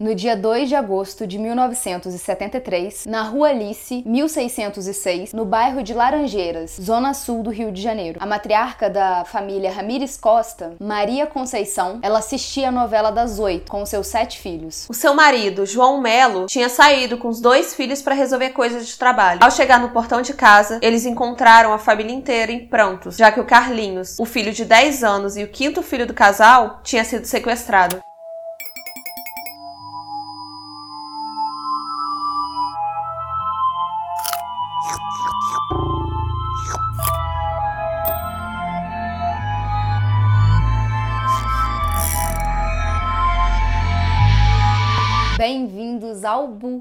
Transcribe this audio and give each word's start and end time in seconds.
No 0.00 0.12
dia 0.12 0.36
2 0.36 0.68
de 0.68 0.74
agosto 0.74 1.24
de 1.24 1.38
1973, 1.38 3.06
na 3.06 3.22
Rua 3.22 3.50
Alice, 3.50 4.02
1606, 4.04 5.32
no 5.32 5.44
bairro 5.44 5.84
de 5.84 5.94
Laranjeiras, 5.94 6.76
zona 6.82 7.14
sul 7.14 7.44
do 7.44 7.50
Rio 7.50 7.70
de 7.70 7.80
Janeiro, 7.80 8.18
a 8.20 8.26
matriarca 8.26 8.90
da 8.90 9.24
família 9.24 9.70
Ramires 9.70 10.16
Costa, 10.16 10.74
Maria 10.80 11.28
Conceição, 11.28 12.00
ela 12.02 12.18
assistia 12.18 12.70
a 12.70 12.72
novela 12.72 13.12
das 13.12 13.38
oito 13.38 13.70
com 13.70 13.86
seus 13.86 14.08
sete 14.08 14.40
filhos. 14.40 14.84
O 14.90 14.94
seu 14.94 15.14
marido, 15.14 15.64
João 15.64 16.00
Melo, 16.00 16.46
tinha 16.46 16.68
saído 16.68 17.16
com 17.16 17.28
os 17.28 17.40
dois 17.40 17.72
filhos 17.72 18.02
para 18.02 18.16
resolver 18.16 18.50
coisas 18.50 18.88
de 18.88 18.98
trabalho. 18.98 19.44
Ao 19.44 19.50
chegar 19.52 19.78
no 19.78 19.90
portão 19.90 20.20
de 20.20 20.34
casa, 20.34 20.80
eles 20.82 21.06
encontraram 21.06 21.72
a 21.72 21.78
família 21.78 22.12
inteira 22.12 22.50
em 22.50 22.66
prantos, 22.66 23.16
já 23.16 23.30
que 23.30 23.38
o 23.38 23.46
Carlinhos, 23.46 24.18
o 24.18 24.24
filho 24.24 24.52
de 24.52 24.64
10 24.64 25.04
anos 25.04 25.36
e 25.36 25.44
o 25.44 25.48
quinto 25.48 25.82
filho 25.82 26.04
do 26.04 26.12
casal, 26.12 26.80
tinha 26.82 27.04
sido 27.04 27.26
sequestrado. 27.26 28.02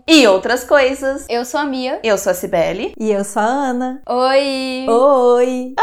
E 0.05 0.27
outras 0.27 0.65
coisas. 0.65 1.25
Eu 1.29 1.45
sou 1.45 1.59
a 1.59 1.63
Mia. 1.63 1.99
Eu 2.03 2.17
sou 2.17 2.31
a 2.31 2.33
Cibele. 2.33 2.93
E 2.99 3.09
eu 3.09 3.23
sou 3.23 3.41
a 3.41 3.45
Ana. 3.45 4.01
Oi! 4.07 4.85
Oi! 4.89 5.73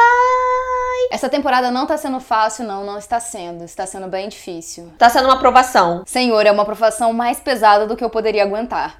Essa 1.11 1.28
temporada 1.28 1.70
não 1.70 1.87
tá 1.87 1.97
sendo 1.97 2.20
fácil, 2.20 2.66
não, 2.66 2.84
não 2.84 2.98
está 2.98 3.19
sendo. 3.19 3.64
Está 3.64 3.87
sendo 3.87 4.09
bem 4.09 4.28
difícil. 4.28 4.92
Tá 4.98 5.09
sendo 5.09 5.25
uma 5.25 5.34
aprovação. 5.34 6.05
Senhor, 6.06 6.47
é 6.47 6.52
uma 6.52 6.62
aprovação 6.62 7.12
mais 7.14 7.41
pesada 7.41 7.87
do 7.87 7.97
que 7.97 8.05
eu 8.05 8.11
poderia 8.11 8.42
aguentar. 8.42 8.97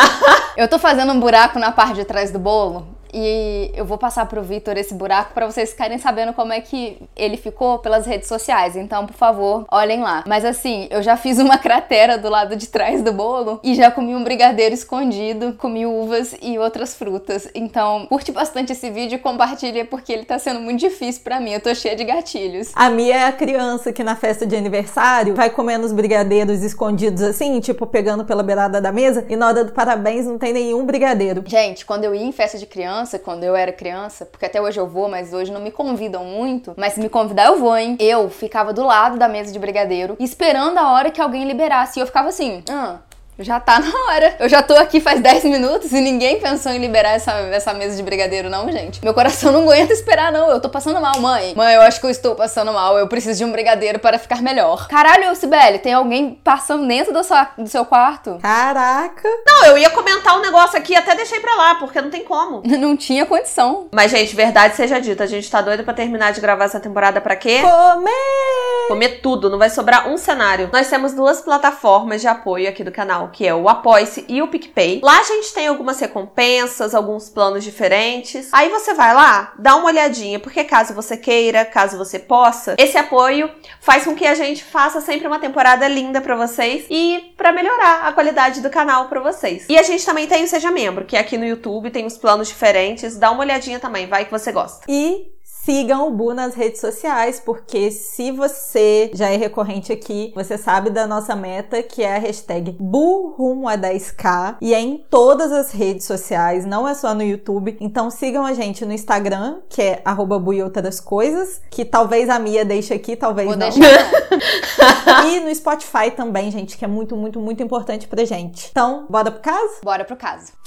eu 0.56 0.66
tô 0.66 0.78
fazendo 0.78 1.12
um 1.12 1.20
buraco 1.20 1.58
na 1.58 1.70
parte 1.70 1.94
de 1.94 2.04
trás 2.04 2.30
do 2.30 2.38
bolo 2.38 3.01
e 3.12 3.70
eu 3.74 3.84
vou 3.84 3.98
passar 3.98 4.26
pro 4.26 4.42
Vitor 4.42 4.76
esse 4.76 4.94
buraco 4.94 5.34
para 5.34 5.46
vocês 5.46 5.70
ficarem 5.70 5.98
sabendo 5.98 6.32
como 6.32 6.52
é 6.52 6.60
que 6.60 6.98
ele 7.16 7.36
ficou 7.36 7.78
pelas 7.78 8.06
redes 8.06 8.28
sociais. 8.28 8.76
Então, 8.76 9.06
por 9.06 9.14
favor, 9.14 9.64
olhem 9.70 10.00
lá. 10.00 10.24
Mas 10.26 10.44
assim, 10.44 10.88
eu 10.90 11.02
já 11.02 11.16
fiz 11.16 11.38
uma 11.38 11.58
cratera 11.58 12.16
do 12.16 12.28
lado 12.28 12.56
de 12.56 12.68
trás 12.68 13.02
do 13.02 13.12
bolo 13.12 13.60
e 13.62 13.74
já 13.74 13.90
comi 13.90 14.14
um 14.14 14.24
brigadeiro 14.24 14.74
escondido, 14.74 15.54
comi 15.54 15.86
uvas 15.86 16.34
e 16.40 16.58
outras 16.58 16.94
frutas. 16.94 17.48
Então, 17.54 18.06
curte 18.06 18.32
bastante 18.32 18.72
esse 18.72 18.90
vídeo 18.90 19.16
e 19.16 19.18
compartilha 19.18 19.84
porque 19.84 20.12
ele 20.12 20.24
tá 20.24 20.38
sendo 20.38 20.60
muito 20.60 20.80
difícil 20.80 21.22
para 21.22 21.40
mim. 21.40 21.52
Eu 21.52 21.60
tô 21.60 21.74
cheia 21.74 21.94
de 21.94 22.04
gatilhos. 22.04 22.70
A 22.74 22.88
Mia 22.88 23.16
é 23.16 23.24
a 23.24 23.32
criança 23.32 23.92
que 23.92 24.02
na 24.02 24.16
festa 24.16 24.46
de 24.46 24.56
aniversário 24.56 25.34
vai 25.34 25.50
comendo 25.50 25.84
os 25.84 25.92
brigadeiros 25.92 26.62
escondidos 26.62 27.22
assim, 27.22 27.60
tipo 27.60 27.86
pegando 27.86 28.24
pela 28.24 28.42
beirada 28.42 28.80
da 28.80 28.92
mesa 28.92 29.26
e 29.28 29.36
na 29.36 29.48
hora 29.48 29.64
do 29.64 29.72
parabéns 29.72 30.26
não 30.26 30.38
tem 30.38 30.52
nenhum 30.52 30.84
brigadeiro. 30.86 31.42
Gente, 31.46 31.84
quando 31.84 32.04
eu 32.04 32.14
ia 32.14 32.24
em 32.24 32.32
festa 32.32 32.56
de 32.58 32.66
criança, 32.66 33.01
quando 33.18 33.44
eu 33.44 33.54
era 33.54 33.72
criança, 33.72 34.26
porque 34.26 34.46
até 34.46 34.60
hoje 34.60 34.78
eu 34.78 34.86
vou, 34.86 35.08
mas 35.08 35.32
hoje 35.32 35.52
não 35.52 35.60
me 35.60 35.70
convidam 35.70 36.24
muito, 36.24 36.74
mas 36.76 36.94
se 36.94 37.00
me 37.00 37.08
convidar 37.08 37.46
eu 37.46 37.58
vou, 37.58 37.76
hein? 37.76 37.96
Eu 38.00 38.28
ficava 38.30 38.72
do 38.72 38.84
lado 38.84 39.18
da 39.18 39.28
mesa 39.28 39.52
de 39.52 39.58
brigadeiro, 39.58 40.16
esperando 40.18 40.78
a 40.78 40.92
hora 40.92 41.10
que 41.10 41.20
alguém 41.20 41.44
liberasse. 41.44 41.98
E 41.98 42.02
eu 42.02 42.06
ficava 42.06 42.28
assim, 42.28 42.62
ah, 42.70 42.98
já 43.38 43.58
tá 43.58 43.78
na 43.78 43.90
hora. 44.06 44.36
Eu 44.38 44.48
já 44.48 44.62
tô 44.62 44.74
aqui 44.74 45.00
faz 45.00 45.20
10 45.20 45.44
minutos 45.44 45.92
e 45.92 46.00
ninguém 46.00 46.38
pensou 46.40 46.72
em 46.72 46.78
liberar 46.78 47.12
essa, 47.12 47.32
essa 47.32 47.72
mesa 47.74 47.96
de 47.96 48.02
brigadeiro, 48.02 48.50
não, 48.50 48.70
gente. 48.70 49.02
Meu 49.02 49.14
coração 49.14 49.52
não 49.52 49.62
aguenta 49.62 49.92
esperar, 49.92 50.30
não. 50.30 50.50
Eu 50.50 50.60
tô 50.60 50.68
passando 50.68 51.00
mal, 51.00 51.18
mãe. 51.20 51.54
Mãe, 51.56 51.74
eu 51.74 51.82
acho 51.82 52.00
que 52.00 52.06
eu 52.06 52.10
estou 52.10 52.34
passando 52.34 52.72
mal. 52.72 52.98
Eu 52.98 53.08
preciso 53.08 53.38
de 53.38 53.44
um 53.44 53.52
brigadeiro 53.52 53.98
para 53.98 54.18
ficar 54.18 54.42
melhor. 54.42 54.86
Caralho, 54.88 55.34
Sibeli, 55.34 55.78
tem 55.78 55.94
alguém 55.94 56.38
passando 56.44 56.86
dentro 56.86 57.12
do, 57.12 57.24
sua, 57.24 57.48
do 57.56 57.68
seu 57.68 57.84
quarto? 57.84 58.38
Caraca! 58.40 59.28
Não, 59.46 59.66
eu 59.66 59.78
ia 59.78 59.90
comentar 59.90 60.36
um 60.36 60.42
negócio 60.42 60.78
aqui, 60.78 60.94
até 60.94 61.14
deixei 61.14 61.40
pra 61.40 61.54
lá, 61.54 61.74
porque 61.76 62.00
não 62.00 62.10
tem 62.10 62.24
como. 62.24 62.62
Não 62.82 62.96
tinha 62.96 63.24
condição. 63.24 63.86
Mas, 63.92 64.10
gente, 64.10 64.34
verdade 64.34 64.74
seja 64.74 65.00
dita, 65.00 65.22
a 65.22 65.26
gente 65.26 65.48
tá 65.48 65.60
doido 65.60 65.84
pra 65.84 65.94
terminar 65.94 66.32
de 66.32 66.40
gravar 66.40 66.64
essa 66.64 66.80
temporada 66.80 67.20
pra 67.20 67.36
quê? 67.36 67.60
Comer! 67.60 68.88
Comer 68.88 69.20
tudo, 69.20 69.48
não 69.48 69.58
vai 69.58 69.70
sobrar 69.70 70.08
um 70.08 70.16
cenário. 70.16 70.68
Nós 70.72 70.88
temos 70.88 71.12
duas 71.12 71.40
plataformas 71.40 72.20
de 72.20 72.26
apoio 72.26 72.68
aqui 72.68 72.82
do 72.82 72.90
canal, 72.90 73.21
que 73.28 73.46
é 73.46 73.54
o 73.54 73.68
Apoia 73.68 74.02
e 74.28 74.42
o 74.42 74.48
PicPay. 74.48 75.00
Lá 75.02 75.20
a 75.20 75.24
gente 75.24 75.52
tem 75.52 75.66
algumas 75.66 75.98
recompensas, 76.00 76.94
alguns 76.94 77.28
planos 77.28 77.62
diferentes. 77.62 78.48
Aí 78.52 78.68
você 78.68 78.94
vai 78.94 79.14
lá, 79.14 79.52
dá 79.58 79.76
uma 79.76 79.86
olhadinha, 79.86 80.40
porque 80.40 80.64
caso 80.64 80.94
você 80.94 81.16
queira, 81.16 81.64
caso 81.64 81.96
você 81.96 82.18
possa, 82.18 82.74
esse 82.78 82.96
apoio 82.96 83.50
faz 83.80 84.04
com 84.04 84.14
que 84.14 84.26
a 84.26 84.34
gente 84.34 84.64
faça 84.64 85.00
sempre 85.00 85.26
uma 85.26 85.38
temporada 85.38 85.86
linda 85.86 86.20
para 86.20 86.36
vocês 86.36 86.86
e 86.90 87.32
para 87.36 87.52
melhorar 87.52 88.06
a 88.06 88.12
qualidade 88.12 88.60
do 88.60 88.70
canal 88.70 89.08
para 89.08 89.20
vocês. 89.20 89.66
E 89.68 89.78
a 89.78 89.82
gente 89.82 90.04
também 90.04 90.26
tem 90.26 90.44
o 90.44 90.48
Seja 90.48 90.70
Membro, 90.70 91.04
que 91.04 91.16
é 91.16 91.20
aqui 91.20 91.38
no 91.38 91.44
YouTube 91.44 91.90
tem 91.90 92.06
os 92.06 92.18
planos 92.18 92.48
diferentes. 92.48 93.16
Dá 93.16 93.30
uma 93.30 93.40
olhadinha 93.40 93.78
também, 93.78 94.06
vai 94.06 94.24
que 94.24 94.30
você 94.30 94.52
gosta. 94.52 94.84
E 94.88 95.31
sigam 95.64 96.08
o 96.08 96.10
Bu 96.10 96.34
nas 96.34 96.54
redes 96.54 96.80
sociais, 96.80 97.40
porque 97.40 97.90
se 97.90 98.32
você 98.32 99.10
já 99.14 99.30
é 99.30 99.36
recorrente 99.36 99.92
aqui, 99.92 100.32
você 100.34 100.58
sabe 100.58 100.90
da 100.90 101.06
nossa 101.06 101.36
meta, 101.36 101.82
que 101.82 102.02
é 102.02 102.16
a 102.16 102.18
hashtag 102.18 102.76
Bu 102.78 103.34
rumo 103.36 103.68
a 103.68 103.76
10k, 103.76 104.56
e 104.60 104.74
é 104.74 104.80
em 104.80 104.98
todas 105.08 105.52
as 105.52 105.70
redes 105.70 106.06
sociais, 106.06 106.66
não 106.66 106.86
é 106.86 106.94
só 106.94 107.14
no 107.14 107.22
YouTube. 107.22 107.76
Então 107.80 108.10
sigam 108.10 108.44
a 108.44 108.52
gente 108.52 108.84
no 108.84 108.92
Instagram, 108.92 109.60
que 109.68 109.80
é 109.80 110.02
arroba 110.04 110.38
Bu 110.38 110.52
e 110.52 110.62
outras 110.62 111.00
coisas, 111.00 111.60
que 111.70 111.84
talvez 111.84 112.28
a 112.28 112.38
Mia 112.38 112.64
deixe 112.64 112.92
aqui, 112.92 113.14
talvez 113.14 113.46
Vou 113.46 113.56
não. 113.56 113.70
deixar. 113.70 114.10
e 115.26 115.40
no 115.40 115.54
Spotify 115.54 116.10
também, 116.10 116.50
gente, 116.50 116.76
que 116.76 116.84
é 116.84 116.88
muito, 116.88 117.16
muito, 117.16 117.40
muito 117.40 117.62
importante 117.62 118.08
pra 118.08 118.24
gente. 118.24 118.68
Então, 118.70 119.06
bora 119.08 119.30
pro 119.30 119.40
caso? 119.40 119.80
Bora 119.84 120.04
pro 120.04 120.16
caso. 120.16 120.61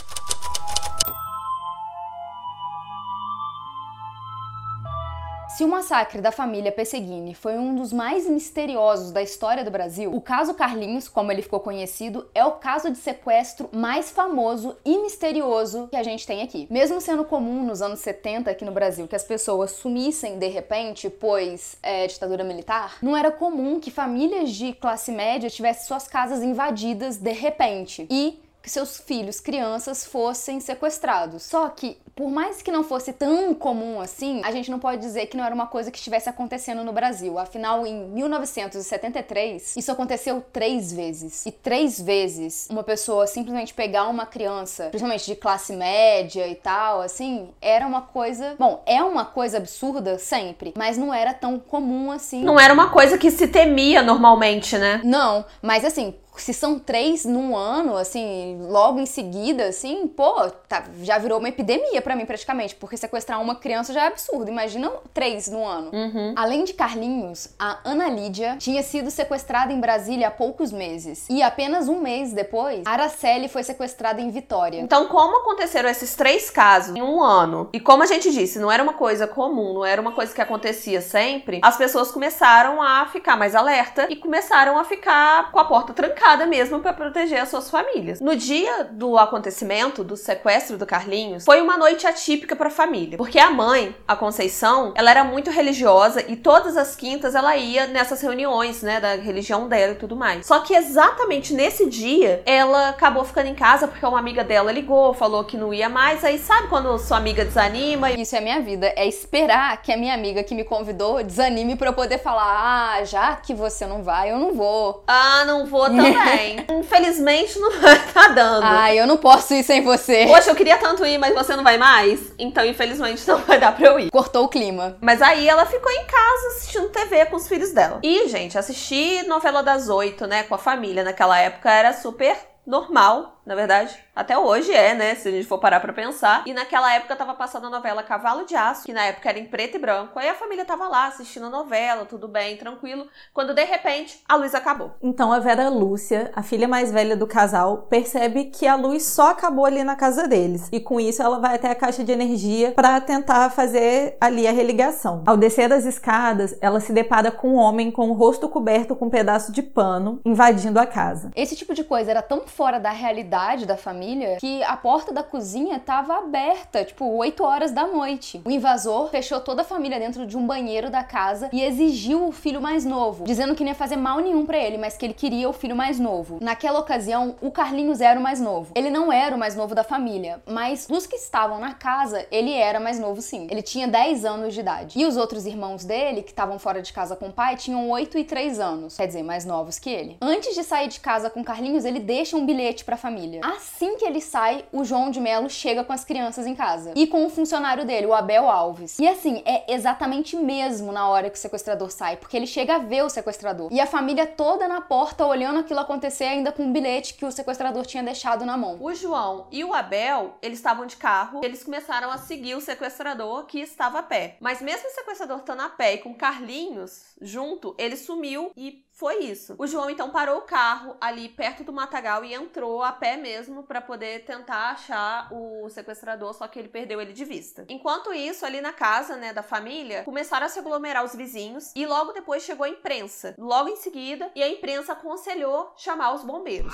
Se 5.55 5.63
o 5.63 5.69
massacre 5.69 6.19
da 6.19 6.33
família 6.33 6.69
Pesseguini 6.69 7.33
foi 7.33 7.57
um 7.57 7.75
dos 7.75 7.93
mais 7.93 8.27
misteriosos 8.27 9.13
da 9.13 9.21
história 9.21 9.63
do 9.63 9.71
Brasil, 9.71 10.13
o 10.13 10.19
caso 10.19 10.53
Carlinhos, 10.53 11.07
como 11.07 11.31
ele 11.31 11.41
ficou 11.41 11.61
conhecido, 11.61 12.27
é 12.35 12.43
o 12.43 12.51
caso 12.51 12.91
de 12.91 12.97
sequestro 12.97 13.69
mais 13.71 14.11
famoso 14.11 14.75
e 14.83 14.97
misterioso 14.97 15.87
que 15.87 15.95
a 15.95 16.03
gente 16.03 16.27
tem 16.27 16.41
aqui. 16.41 16.67
Mesmo 16.69 16.99
sendo 16.99 17.23
comum 17.23 17.63
nos 17.63 17.81
anos 17.81 18.01
70 18.01 18.51
aqui 18.51 18.65
no 18.65 18.73
Brasil 18.73 19.07
que 19.07 19.15
as 19.15 19.23
pessoas 19.23 19.71
sumissem 19.71 20.37
de 20.37 20.47
repente, 20.49 21.09
pois 21.09 21.77
é 21.81 22.05
ditadura 22.05 22.43
militar, 22.43 22.97
não 23.01 23.15
era 23.15 23.31
comum 23.31 23.79
que 23.79 23.89
famílias 23.89 24.51
de 24.51 24.73
classe 24.73 25.09
média 25.09 25.49
tivessem 25.49 25.87
suas 25.87 26.05
casas 26.05 26.43
invadidas 26.43 27.15
de 27.15 27.31
repente. 27.31 28.05
E 28.09 28.43
que 28.65 28.71
seus 28.71 28.97
filhos, 28.97 29.39
crianças, 29.39 30.03
fossem 30.07 30.59
sequestrados. 30.59 31.43
Só 31.43 31.69
que, 31.69 31.99
por 32.15 32.31
mais 32.31 32.63
que 32.63 32.71
não 32.71 32.83
fosse 32.83 33.13
tão 33.13 33.53
comum 33.53 34.01
assim, 34.01 34.41
a 34.43 34.51
gente 34.51 34.71
não 34.71 34.79
pode 34.79 34.99
dizer 35.01 35.27
que 35.27 35.37
não 35.37 35.45
era 35.45 35.53
uma 35.53 35.67
coisa 35.67 35.91
que 35.91 35.99
estivesse 35.99 36.27
acontecendo 36.27 36.83
no 36.83 36.91
Brasil. 36.91 37.37
Afinal, 37.37 37.85
em 37.85 38.07
1973, 38.07 39.77
isso 39.77 39.91
aconteceu 39.91 40.43
três 40.51 40.91
vezes. 40.91 41.45
E 41.45 41.51
três 41.51 42.01
vezes, 42.01 42.67
uma 42.71 42.83
pessoa 42.83 43.27
simplesmente 43.27 43.71
pegar 43.71 44.07
uma 44.07 44.25
criança, 44.25 44.85
principalmente 44.85 45.27
de 45.27 45.35
classe 45.35 45.73
média 45.73 46.47
e 46.47 46.55
tal, 46.55 47.01
assim, 47.01 47.49
era 47.61 47.85
uma 47.85 48.01
coisa. 48.01 48.55
Bom, 48.57 48.81
é 48.87 49.03
uma 49.03 49.25
coisa 49.25 49.57
absurda 49.57 50.17
sempre, 50.17 50.73
mas 50.75 50.97
não 50.97 51.13
era 51.13 51.35
tão 51.35 51.59
comum 51.59 52.11
assim. 52.11 52.43
Não 52.43 52.59
era 52.59 52.73
uma 52.73 52.89
coisa 52.89 53.15
que 53.15 53.29
se 53.29 53.47
temia 53.47 54.01
normalmente, 54.01 54.75
né? 54.75 55.01
Não, 55.03 55.45
mas 55.61 55.85
assim, 55.85 56.15
se 56.41 56.53
são 56.53 56.77
três 56.77 57.25
num 57.25 57.55
ano, 57.55 57.95
assim, 57.95 58.59
logo 58.61 58.99
em 58.99 59.05
seguida, 59.05 59.67
assim, 59.67 60.07
pô, 60.07 60.49
tá, 60.67 60.83
já 61.01 61.17
virou 61.17 61.39
uma 61.39 61.49
epidemia 61.49 62.01
para 62.01 62.15
mim 62.15 62.25
praticamente, 62.25 62.75
porque 62.75 62.97
sequestrar 62.97 63.41
uma 63.41 63.55
criança 63.55 63.93
já 63.93 64.03
é 64.03 64.07
absurdo. 64.07 64.49
Imagina 64.49 64.91
três 65.13 65.47
no 65.47 65.65
ano. 65.65 65.91
Uhum. 65.93 66.33
Além 66.35 66.63
de 66.63 66.73
Carlinhos, 66.73 67.49
a 67.57 67.79
Ana 67.83 68.09
Lídia 68.09 68.57
tinha 68.57 68.83
sido 68.83 69.09
sequestrada 69.09 69.71
em 69.71 69.79
Brasília 69.79 70.27
há 70.27 70.31
poucos 70.31 70.71
meses. 70.71 71.25
E 71.29 71.41
apenas 71.41 71.87
um 71.87 72.01
mês 72.01 72.33
depois, 72.33 72.83
Araceli 72.85 73.47
foi 73.47 73.63
sequestrada 73.63 74.19
em 74.21 74.29
Vitória. 74.29 74.79
Então, 74.79 75.07
como 75.07 75.39
aconteceram 75.39 75.89
esses 75.89 76.15
três 76.15 76.49
casos 76.49 76.95
em 76.95 77.01
um 77.01 77.23
ano, 77.23 77.69
e 77.71 77.79
como 77.79 78.03
a 78.03 78.05
gente 78.05 78.31
disse, 78.31 78.59
não 78.59 78.71
era 78.71 78.83
uma 78.83 78.93
coisa 78.93 79.27
comum, 79.27 79.73
não 79.73 79.85
era 79.85 80.01
uma 80.01 80.11
coisa 80.11 80.33
que 80.33 80.41
acontecia 80.41 81.01
sempre, 81.01 81.59
as 81.63 81.77
pessoas 81.77 82.11
começaram 82.11 82.81
a 82.81 83.05
ficar 83.07 83.37
mais 83.37 83.55
alerta 83.55 84.07
e 84.09 84.15
começaram 84.15 84.77
a 84.77 84.83
ficar 84.83 85.51
com 85.51 85.59
a 85.59 85.65
porta 85.65 85.93
trancada 85.93 86.24
mesmo 86.47 86.79
para 86.79 86.91
proteger 86.91 87.39
as 87.39 87.49
suas 87.49 87.69
famílias. 87.69 88.19
No 88.19 88.35
dia 88.35 88.85
do 88.91 89.17
acontecimento 89.17 90.03
do 90.03 90.17
sequestro 90.17 90.75
do 90.75 90.85
Carlinhos, 90.85 91.45
foi 91.45 91.61
uma 91.61 91.77
noite 91.77 92.07
atípica 92.07 92.55
para 92.55 92.67
a 92.67 92.71
família, 92.71 93.15
porque 93.15 93.37
a 93.37 93.51
mãe, 93.51 93.95
a 94.07 94.15
Conceição, 94.15 94.91
ela 94.95 95.11
era 95.11 95.23
muito 95.23 95.51
religiosa 95.51 96.23
e 96.27 96.35
todas 96.35 96.75
as 96.75 96.95
quintas 96.95 97.35
ela 97.35 97.55
ia 97.55 97.85
nessas 97.85 98.21
reuniões, 98.21 98.81
né, 98.81 98.99
da 98.99 99.15
religião 99.15 99.67
dela 99.67 99.93
e 99.93 99.97
tudo 99.97 100.15
mais. 100.15 100.47
Só 100.47 100.59
que 100.59 100.73
exatamente 100.73 101.53
nesse 101.53 101.87
dia, 101.87 102.41
ela 102.45 102.89
acabou 102.89 103.23
ficando 103.23 103.47
em 103.47 103.55
casa 103.55 103.87
porque 103.87 104.05
uma 104.05 104.17
amiga 104.17 104.43
dela 104.43 104.71
ligou, 104.71 105.13
falou 105.13 105.43
que 105.43 105.55
não 105.57 105.71
ia 105.71 105.87
mais. 105.87 106.23
Aí 106.23 106.39
sabe 106.39 106.67
quando 106.69 106.97
sua 106.97 107.17
amiga 107.17 107.45
desanima? 107.45 108.11
Isso 108.11 108.35
é 108.35 108.41
minha 108.41 108.61
vida, 108.61 108.91
é 108.95 109.05
esperar 109.07 109.79
que 109.81 109.91
a 109.91 109.97
minha 109.97 110.15
amiga 110.15 110.43
que 110.43 110.55
me 110.55 110.63
convidou 110.63 111.23
desanime 111.23 111.75
para 111.75 111.89
eu 111.89 111.93
poder 111.93 112.17
falar: 112.17 112.95
"Ah, 112.97 113.03
já 113.03 113.35
que 113.35 113.53
você 113.53 113.85
não 113.85 114.01
vai, 114.01 114.31
eu 114.31 114.39
não 114.39 114.53
vou". 114.53 115.03
Ah, 115.07 115.43
não 115.45 115.67
vou 115.67 115.85
também. 115.85 116.14
Bem. 116.23 116.65
Infelizmente 116.79 117.59
não 117.59 117.71
tá 118.13 118.27
dando. 118.29 118.63
Ai, 118.63 118.99
eu 118.99 119.07
não 119.07 119.17
posso 119.17 119.53
ir 119.53 119.63
sem 119.63 119.81
você. 119.81 120.25
Poxa, 120.25 120.51
eu 120.51 120.55
queria 120.55 120.77
tanto 120.77 121.05
ir, 121.05 121.17
mas 121.17 121.33
você 121.33 121.55
não 121.55 121.63
vai 121.63 121.77
mais? 121.77 122.19
Então, 122.37 122.65
infelizmente, 122.65 123.25
não 123.27 123.39
vai 123.39 123.59
dar 123.59 123.75
pra 123.75 123.87
eu 123.87 123.99
ir. 123.99 124.11
Cortou 124.11 124.45
o 124.45 124.49
clima. 124.49 124.97
Mas 125.01 125.21
aí 125.21 125.47
ela 125.47 125.65
ficou 125.65 125.91
em 125.91 126.05
casa 126.05 126.47
assistindo 126.55 126.89
TV 126.89 127.25
com 127.25 127.35
os 127.35 127.47
filhos 127.47 127.71
dela. 127.71 127.99
E, 128.03 128.27
gente, 128.27 128.57
assistir 128.57 129.27
novela 129.27 129.61
das 129.61 129.89
oito, 129.89 130.27
né, 130.27 130.43
com 130.43 130.55
a 130.55 130.59
família 130.59 131.03
naquela 131.03 131.37
época 131.39 131.71
era 131.71 131.93
super 131.93 132.35
normal, 132.65 133.34
na 133.45 133.55
verdade. 133.55 133.95
Até 134.15 134.37
hoje 134.37 134.73
é, 134.73 134.93
né? 134.95 135.15
Se 135.15 135.27
a 135.27 135.31
gente 135.31 135.47
for 135.47 135.59
parar 135.59 135.79
pra 135.79 135.93
pensar. 135.93 136.43
E 136.45 136.53
naquela 136.53 136.93
época 136.95 137.15
tava 137.15 137.33
passando 137.33 137.67
a 137.67 137.69
novela 137.69 138.01
Cavalo 138.01 138.45
de 138.45 138.55
Aço, 138.55 138.85
que 138.85 138.93
na 138.93 139.03
época 139.03 139.29
era 139.29 139.39
em 139.39 139.45
preto 139.45 139.75
e 139.75 139.79
branco. 139.79 140.17
Aí 140.17 140.29
a 140.29 140.33
família 140.33 140.65
tava 140.65 140.87
lá 140.87 141.07
assistindo 141.07 141.45
a 141.45 141.49
novela, 141.49 142.05
tudo 142.05 142.27
bem, 142.27 142.57
tranquilo. 142.57 143.07
Quando 143.33 143.53
de 143.53 143.63
repente 143.63 144.21
a 144.27 144.35
luz 144.35 144.55
acabou. 144.55 144.93
Então 145.01 145.31
a 145.31 145.39
Vera 145.39 145.69
Lúcia, 145.69 146.31
a 146.35 146.41
filha 146.41 146.67
mais 146.67 146.91
velha 146.91 147.15
do 147.15 147.27
casal, 147.27 147.85
percebe 147.89 148.45
que 148.45 148.65
a 148.65 148.75
luz 148.75 149.03
só 149.05 149.31
acabou 149.31 149.65
ali 149.65 149.83
na 149.83 149.95
casa 149.95 150.27
deles. 150.27 150.69
E 150.71 150.79
com 150.79 150.99
isso 150.99 151.21
ela 151.21 151.39
vai 151.39 151.55
até 151.55 151.69
a 151.69 151.75
caixa 151.75 152.03
de 152.03 152.11
energia 152.11 152.71
para 152.71 152.99
tentar 153.01 153.49
fazer 153.49 154.17
ali 154.19 154.47
a 154.47 154.51
religação. 154.51 155.23
Ao 155.25 155.37
descer 155.37 155.71
as 155.71 155.85
escadas, 155.85 156.57
ela 156.61 156.79
se 156.79 156.93
depara 156.93 157.31
com 157.31 157.49
um 157.49 157.55
homem 157.55 157.91
com 157.91 158.09
o 158.09 158.13
rosto 158.13 158.47
coberto 158.49 158.95
com 158.95 159.05
um 159.05 159.09
pedaço 159.09 159.51
de 159.51 159.61
pano 159.61 160.21
invadindo 160.23 160.79
a 160.79 160.85
casa. 160.85 161.31
Esse 161.35 161.55
tipo 161.55 161.73
de 161.73 161.83
coisa 161.83 162.11
era 162.11 162.21
tão 162.21 162.47
fora 162.47 162.79
da 162.79 162.91
realidade 162.91 163.34
da 163.65 163.75
família 163.75 163.95
família 164.05 164.37
que 164.37 164.63
a 164.63 164.77
porta 164.77 165.13
da 165.13 165.23
cozinha 165.23 165.77
estava 165.77 166.17
aberta, 166.17 166.83
tipo, 166.83 167.05
8 167.05 167.43
horas 167.43 167.71
da 167.71 167.87
noite. 167.87 168.41
O 168.45 168.51
invasor 168.51 169.09
fechou 169.09 169.39
toda 169.39 169.61
a 169.61 169.65
família 169.65 169.99
dentro 169.99 170.25
de 170.25 170.37
um 170.37 170.45
banheiro 170.45 170.89
da 170.89 171.03
casa 171.03 171.49
e 171.51 171.61
exigiu 171.61 172.27
o 172.27 172.31
filho 172.31 172.61
mais 172.61 172.85
novo, 172.85 173.23
dizendo 173.23 173.55
que 173.55 173.63
não 173.63 173.69
ia 173.69 173.75
fazer 173.75 173.95
mal 173.95 174.19
nenhum 174.19 174.45
para 174.45 174.57
ele, 174.57 174.77
mas 174.77 174.97
que 174.97 175.05
ele 175.05 175.13
queria 175.13 175.49
o 175.49 175.53
filho 175.53 175.75
mais 175.75 175.99
novo. 175.99 176.39
Naquela 176.41 176.79
ocasião, 176.79 177.35
o 177.41 177.51
Carlinhos 177.51 178.01
era 178.01 178.19
o 178.19 178.23
mais 178.23 178.39
novo. 178.39 178.71
Ele 178.75 178.89
não 178.89 179.11
era 179.11 179.35
o 179.35 179.39
mais 179.39 179.55
novo 179.55 179.73
da 179.73 179.83
família, 179.83 180.41
mas 180.45 180.87
dos 180.87 181.07
que 181.07 181.15
estavam 181.15 181.59
na 181.59 181.73
casa, 181.73 182.25
ele 182.31 182.51
era 182.51 182.79
mais 182.79 182.99
novo 182.99 183.21
sim. 183.21 183.47
Ele 183.49 183.61
tinha 183.61 183.87
10 183.87 184.25
anos 184.25 184.53
de 184.53 184.59
idade. 184.59 184.99
E 184.99 185.05
os 185.05 185.17
outros 185.17 185.45
irmãos 185.45 185.83
dele, 185.83 186.21
que 186.21 186.31
estavam 186.31 186.59
fora 186.59 186.81
de 186.81 186.93
casa 186.93 187.15
com 187.15 187.27
o 187.27 187.33
pai, 187.33 187.55
tinham 187.55 187.89
8 187.89 188.17
e 188.17 188.23
3 188.23 188.59
anos, 188.59 188.97
quer 188.97 189.07
dizer, 189.07 189.23
mais 189.23 189.45
novos 189.45 189.79
que 189.79 189.89
ele. 189.89 190.17
Antes 190.21 190.53
de 190.53 190.63
sair 190.63 190.87
de 190.87 190.99
casa 190.99 191.29
com 191.29 191.43
Carlinhos, 191.43 191.85
ele 191.85 191.99
deixa 191.99 192.37
um 192.37 192.45
bilhete 192.45 192.83
para 192.83 192.95
a 192.95 192.97
família. 192.97 193.24
Assim 193.43 193.97
que 193.97 194.05
ele 194.05 194.21
sai, 194.21 194.65
o 194.71 194.83
João 194.83 195.09
de 195.09 195.19
Melo 195.19 195.49
chega 195.49 195.83
com 195.83 195.93
as 195.93 196.03
crianças 196.03 196.45
em 196.45 196.55
casa. 196.55 196.93
E 196.95 197.07
com 197.07 197.25
o 197.25 197.29
funcionário 197.29 197.85
dele, 197.85 198.05
o 198.05 198.13
Abel 198.13 198.49
Alves. 198.49 198.99
E 198.99 199.07
assim, 199.07 199.41
é 199.45 199.73
exatamente 199.73 200.35
mesmo 200.35 200.91
na 200.91 201.07
hora 201.07 201.29
que 201.29 201.37
o 201.37 201.41
sequestrador 201.41 201.89
sai, 201.91 202.17
porque 202.17 202.35
ele 202.37 202.47
chega 202.47 202.75
a 202.75 202.79
ver 202.79 203.03
o 203.03 203.09
sequestrador. 203.09 203.69
E 203.71 203.79
a 203.79 203.87
família 203.87 204.25
toda 204.25 204.67
na 204.67 204.81
porta 204.81 205.25
olhando 205.25 205.59
aquilo 205.59 205.79
acontecer, 205.79 206.25
ainda 206.25 206.51
com 206.51 206.63
um 206.63 206.73
bilhete 206.73 207.13
que 207.13 207.25
o 207.25 207.31
sequestrador 207.31 207.85
tinha 207.85 208.03
deixado 208.03 208.45
na 208.45 208.57
mão. 208.57 208.77
O 208.79 208.93
João 208.93 209.47
e 209.51 209.63
o 209.63 209.73
Abel, 209.73 210.37
eles 210.41 210.59
estavam 210.59 210.85
de 210.85 210.97
carro, 210.97 211.41
eles 211.43 211.63
começaram 211.63 212.11
a 212.11 212.17
seguir 212.17 212.55
o 212.55 212.61
sequestrador 212.61 213.45
que 213.45 213.59
estava 213.59 213.99
a 213.99 214.03
pé. 214.03 214.37
Mas 214.39 214.61
mesmo 214.61 214.87
o 214.87 214.91
sequestrador 214.91 215.39
estando 215.39 215.61
a 215.61 215.69
pé 215.69 215.95
e 215.95 215.97
com 215.99 216.13
Carlinhos 216.13 217.15
junto, 217.21 217.75
ele 217.77 217.97
sumiu 217.97 218.51
e 218.55 218.85
foi 218.95 219.25
isso. 219.25 219.55
O 219.57 219.67
João 219.67 219.89
então 219.89 220.09
parou 220.09 220.37
o 220.37 220.43
carro 220.43 220.95
ali 221.01 221.27
perto 221.27 221.65
do 221.65 221.73
matagal 221.73 222.23
e 222.23 222.33
entrou 222.33 222.81
a 222.81 222.93
pé 222.93 223.17
mesmo 223.17 223.63
para 223.63 223.81
poder 223.81 224.23
tentar 224.23 224.71
achar 224.71 225.27
o 225.33 225.69
sequestrador, 225.69 226.33
só 226.33 226.47
que 226.47 226.57
ele 226.57 226.69
perdeu 226.69 227.01
ele 227.01 227.11
de 227.11 227.25
vista. 227.25 227.65
Enquanto 227.67 228.13
isso, 228.13 228.45
ali 228.45 228.61
na 228.61 228.71
casa, 228.71 229.17
né, 229.17 229.33
da 229.33 229.43
família, 229.43 230.03
começaram 230.03 230.45
a 230.45 230.49
se 230.49 230.59
aglomerar 230.59 231.03
os 231.03 231.13
vizinhos 231.13 231.73
e 231.75 231.85
logo 231.85 232.13
depois 232.13 232.43
chegou 232.43 232.65
a 232.65 232.69
imprensa. 232.69 233.35
Logo 233.37 233.67
em 233.67 233.75
seguida, 233.75 234.31
e 234.33 234.41
a 234.41 234.47
imprensa 234.47 234.93
aconselhou 234.93 235.73
chamar 235.75 236.13
os 236.13 236.23
bombeiros. 236.23 236.73